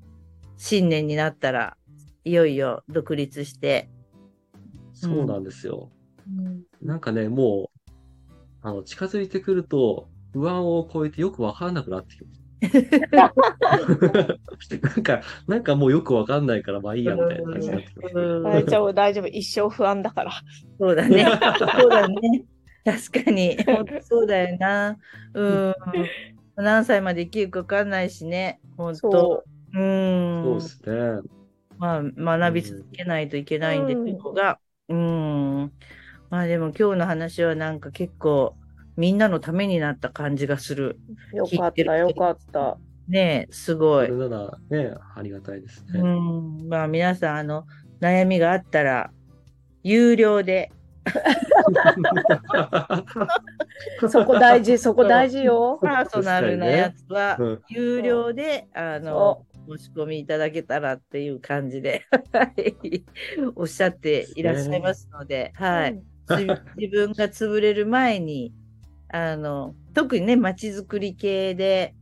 [0.56, 1.78] 新年になったら、
[2.24, 3.90] いよいよ独立して。
[4.94, 5.92] そうなんですよ。
[6.82, 7.92] なんかね、もう、
[8.62, 12.37] あの、近づいてくると、不安を超えてよくわからなくなってきます。
[13.10, 13.28] な
[14.98, 18.16] んか、なんかもうよくわかんないから、まあいいや、みたいな感じになってきます。
[18.16, 19.28] うん大丈夫、大丈夫。
[19.28, 20.32] 一生不安だから。
[20.80, 21.26] そうだね。
[21.80, 22.46] そうだね。
[22.84, 23.58] 確かに。
[23.64, 24.98] 本当そうだよな。
[25.34, 25.76] うん。
[26.56, 28.60] 何歳まで生きるか分かんないしね。
[28.78, 29.00] 本当。
[29.00, 29.44] そ
[29.74, 30.44] ううん。
[30.44, 31.30] そうですね。
[31.78, 35.72] まあ、学び続けないといけないんですが、うん。
[36.30, 38.56] まあでも今日の話はなんか結構
[38.98, 41.00] みんなのためになった感じがする。
[41.34, 41.38] う。
[41.38, 42.78] よかった、よかった。
[43.08, 44.08] ねえ、すごい。
[44.08, 46.02] それならね、ありがたいですね。
[46.02, 46.68] うん。
[46.68, 47.66] まあ皆さん、あの、
[48.02, 49.12] 悩みがあったら、
[49.84, 50.72] 有料で、
[54.10, 55.80] そこ大事、そこ大事よ。
[55.82, 59.46] パーソナルなやつはうん有料で、あの、
[59.78, 62.76] 申し込みいただけたらっていう感じで、はい
[63.56, 66.02] おっしゃっていらっしゃいますので、はい。
[66.28, 66.46] つ
[66.76, 68.52] 自分が潰れる前に、
[69.10, 71.96] あの、特にね、街づくり系で、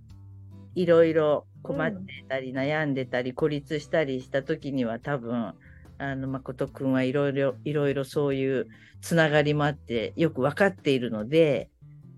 [0.76, 5.54] いろいろ困ってたり、悩んでたり、孤立したりした時には、多分、
[5.98, 8.68] あの、誠くんはいろいろ、いろいろそういう
[9.02, 11.70] つながりもあって、よく分かっているので、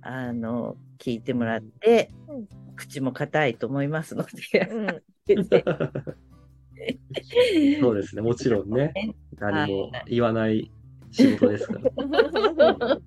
[0.01, 4.87] あの、聞いてもらって、うん口も硬いと思いますので、うん。
[7.81, 8.93] そうですね、もちろんね、
[9.39, 10.71] 何も言わない
[11.11, 11.81] 仕事ですから。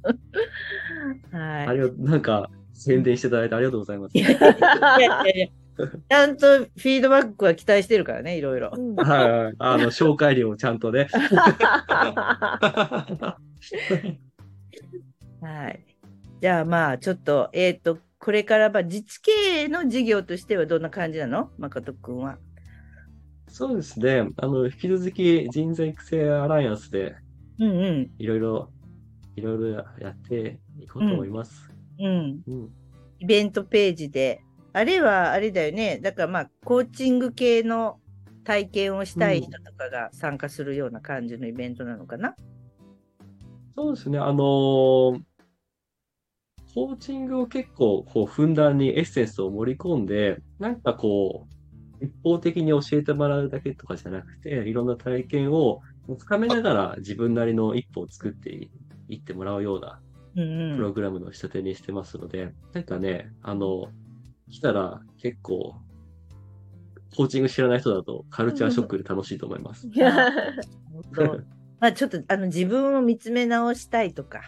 [1.32, 1.72] はいあ。
[1.72, 4.16] りがとう、なんか、宣伝していただいてありがとうございます。
[4.16, 4.60] いやいやい
[5.00, 5.48] やいや
[6.08, 8.70] ちゃんとフィードバックは期待してるからね、いろいろ。
[8.74, 9.54] うんはいはい。
[9.58, 11.08] あの、紹介料をちゃんとね。
[15.40, 15.84] はい。
[16.40, 21.50] じゃあまあ、ちょっと、えっ、と、これからまあ自治系の事業としてはどんな感じなの？
[21.58, 22.38] 誠くんは。
[23.48, 24.28] そうですね。
[24.36, 27.16] あの、引き続き人材育成アライアンスで
[27.58, 28.10] うんうん。
[28.18, 28.70] いろいろ、
[29.36, 31.70] いろいろやっていこうと思います。
[31.98, 32.40] うん。
[32.46, 32.70] うん。
[33.18, 34.42] イベントページで。
[34.72, 35.98] あれはあれだよね。
[35.98, 37.98] だからまあ、コーチング系の
[38.44, 42.36] 体験をしたい人とかが参加するような感じのイベントなのかな？
[43.76, 44.18] そうですね。
[44.18, 45.20] あのー
[46.72, 51.48] コーチングを結構、こう、ふんだんにエッセンスを盛り込んで、なんかこ
[52.00, 55.80] う、一方的に教えてもらうだけとかじゃなくて、いろんな体験を
[56.16, 58.68] 深めながら自分なりの一歩を作って
[59.08, 60.00] いってもらうような。
[60.34, 63.90] プログラムの仕立てにしてますので、なんかね、あの、
[64.50, 65.74] 来たら結構、
[67.16, 69.88] コーチング知らない人だとカルチャーショックで楽しいと思います。
[71.80, 74.42] まあちょっとあの自分を見つめ直したいとか、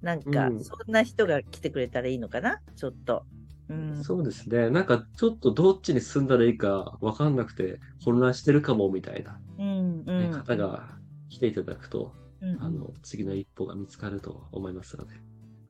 [0.00, 3.24] なんかうんそんな人が来てくれたらいいのかな、ちょっと。
[3.68, 4.70] うん、そうですね。
[4.70, 10.32] なんかちょっとどっちに進んだらいいかわかんなくて混乱してるかもみたいな、うん、うねん。
[10.32, 10.88] 方が
[11.28, 15.14] 来ていただくと、うん、あの、次の一歩が見つかると思いますので。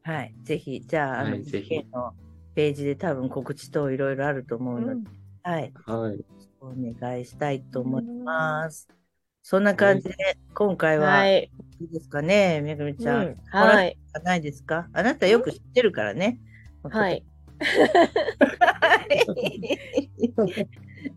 [0.05, 2.15] はい、ぜひ、じゃあ、あの、はいぜひ GK の
[2.55, 5.11] ページで多分告知等いろいろあると思うので、
[5.43, 6.25] はい、はい。
[6.61, 8.89] お願いしたいと思います。
[9.43, 10.15] そんな感じで、
[10.55, 11.51] 今回は、、はい
[11.81, 11.85] い。
[11.85, 13.27] いですかね、めぐみちゃん。
[13.27, 13.93] うんはい。
[13.93, 14.25] い。
[14.25, 14.89] ないですか？
[14.93, 16.39] あなたよく知ってるからね。
[16.85, 17.19] はい。
[17.19, 17.23] よ
[18.71, 18.97] は
[20.47, 20.69] い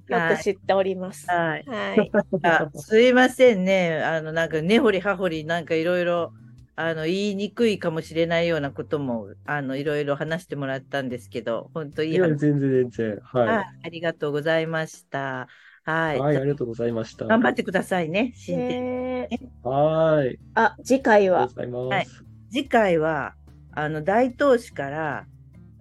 [0.05, 1.25] く知っております。
[1.29, 1.65] はい。
[1.65, 2.11] はい。
[2.43, 4.01] あすいませんね。
[4.03, 6.33] あの、なんか、根掘り葉掘り、なんかいろいろ、
[6.75, 13.19] あの、言いにくいかもしれないようなことも、あの、いろいろ話してもらったんですけど、本当いい話、全然全然。
[13.23, 15.47] はいはありがとうございました。
[15.85, 16.17] はい。
[16.17, 16.19] い。
[16.19, 17.25] はい、ありがとうございました。
[17.25, 18.67] 頑張ってくださいね、進展。
[18.67, 19.29] ね
[19.63, 20.37] はい。
[20.55, 22.25] あ、次回はありがとうございます。
[22.51, 23.35] 次回は、
[23.73, 25.25] あの、大東市から、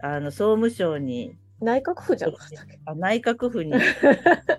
[0.00, 2.78] あの、総務省に、内閣府じゃなかったっけ？
[2.84, 3.84] あ内閣府に行か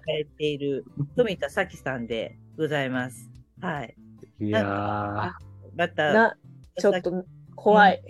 [0.07, 0.85] れている
[1.15, 3.29] 富田咲さんでございます。
[3.61, 3.95] はい。
[4.39, 5.31] いやー。
[5.77, 6.37] また、な、
[6.77, 7.25] ちょっと
[7.55, 8.01] 怖い。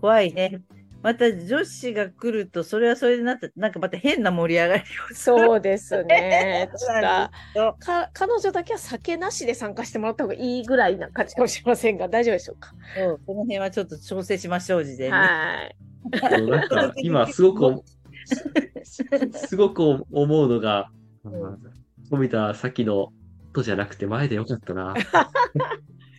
[0.00, 0.62] 怖いね。
[1.02, 5.14] また女子が来ると、それはそれでなって、なんかまた変な盛り上がりをする。
[5.16, 6.70] そうですね。
[6.72, 12.72] ちょっそうとか彼女だけは酒なしで参加してもらった方がいいぐらいな感じかもしれませんが、大丈夫でしょうか？
[12.96, 15.12] そうこの辺はちょっと調整しましょう、事前に。
[15.12, 15.76] はい。
[16.22, 17.82] あのなんか、今すごく、
[19.32, 20.90] すごく思うのが、
[21.26, 21.58] ん
[22.10, 23.12] 富田咲の
[23.52, 24.94] とじゃなくて前でよかったな。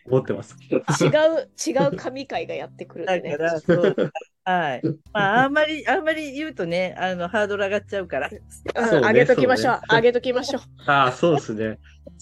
[0.07, 0.55] 思ってます。
[0.69, 3.43] 違う、違う神会がやってくるんでねだか。
[3.43, 3.95] ら、そう。
[4.43, 4.81] はい。
[5.11, 8.29] まあ、あんまり、あんまり言うとね、あの、ハードル上がっちゃうから。
[8.29, 9.81] そうねうん上げときましょうそう。
[9.81, 10.61] ね上げときましょう。
[10.85, 11.79] ああ、そうですね。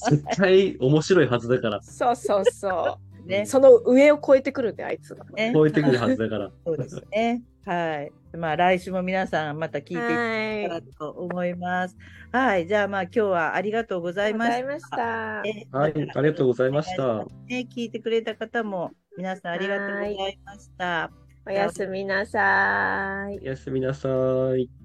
[0.09, 1.83] 絶対面白いはずだから。
[1.83, 3.45] そうそうそねう。。
[3.45, 5.25] その上を超えてくるんで、あいつが。
[5.35, 6.51] ね超えてくるはずだから。
[6.65, 7.43] そうですね。
[7.65, 8.11] はい。
[8.37, 10.83] まあ、来週も皆さんまた聞いていただけたらはい。
[10.97, 11.97] と思います。
[12.31, 12.67] はい。
[12.67, 14.97] じゃあ、まあ、今日はありがとうございましございました。
[14.97, 17.25] はい、ありがとうございました。
[17.47, 21.11] ね、聞いてくれた方も皆さんありがとうございました。
[21.45, 23.39] おやすみなさい。
[23.39, 24.09] おやすみなさ
[24.57, 24.82] い。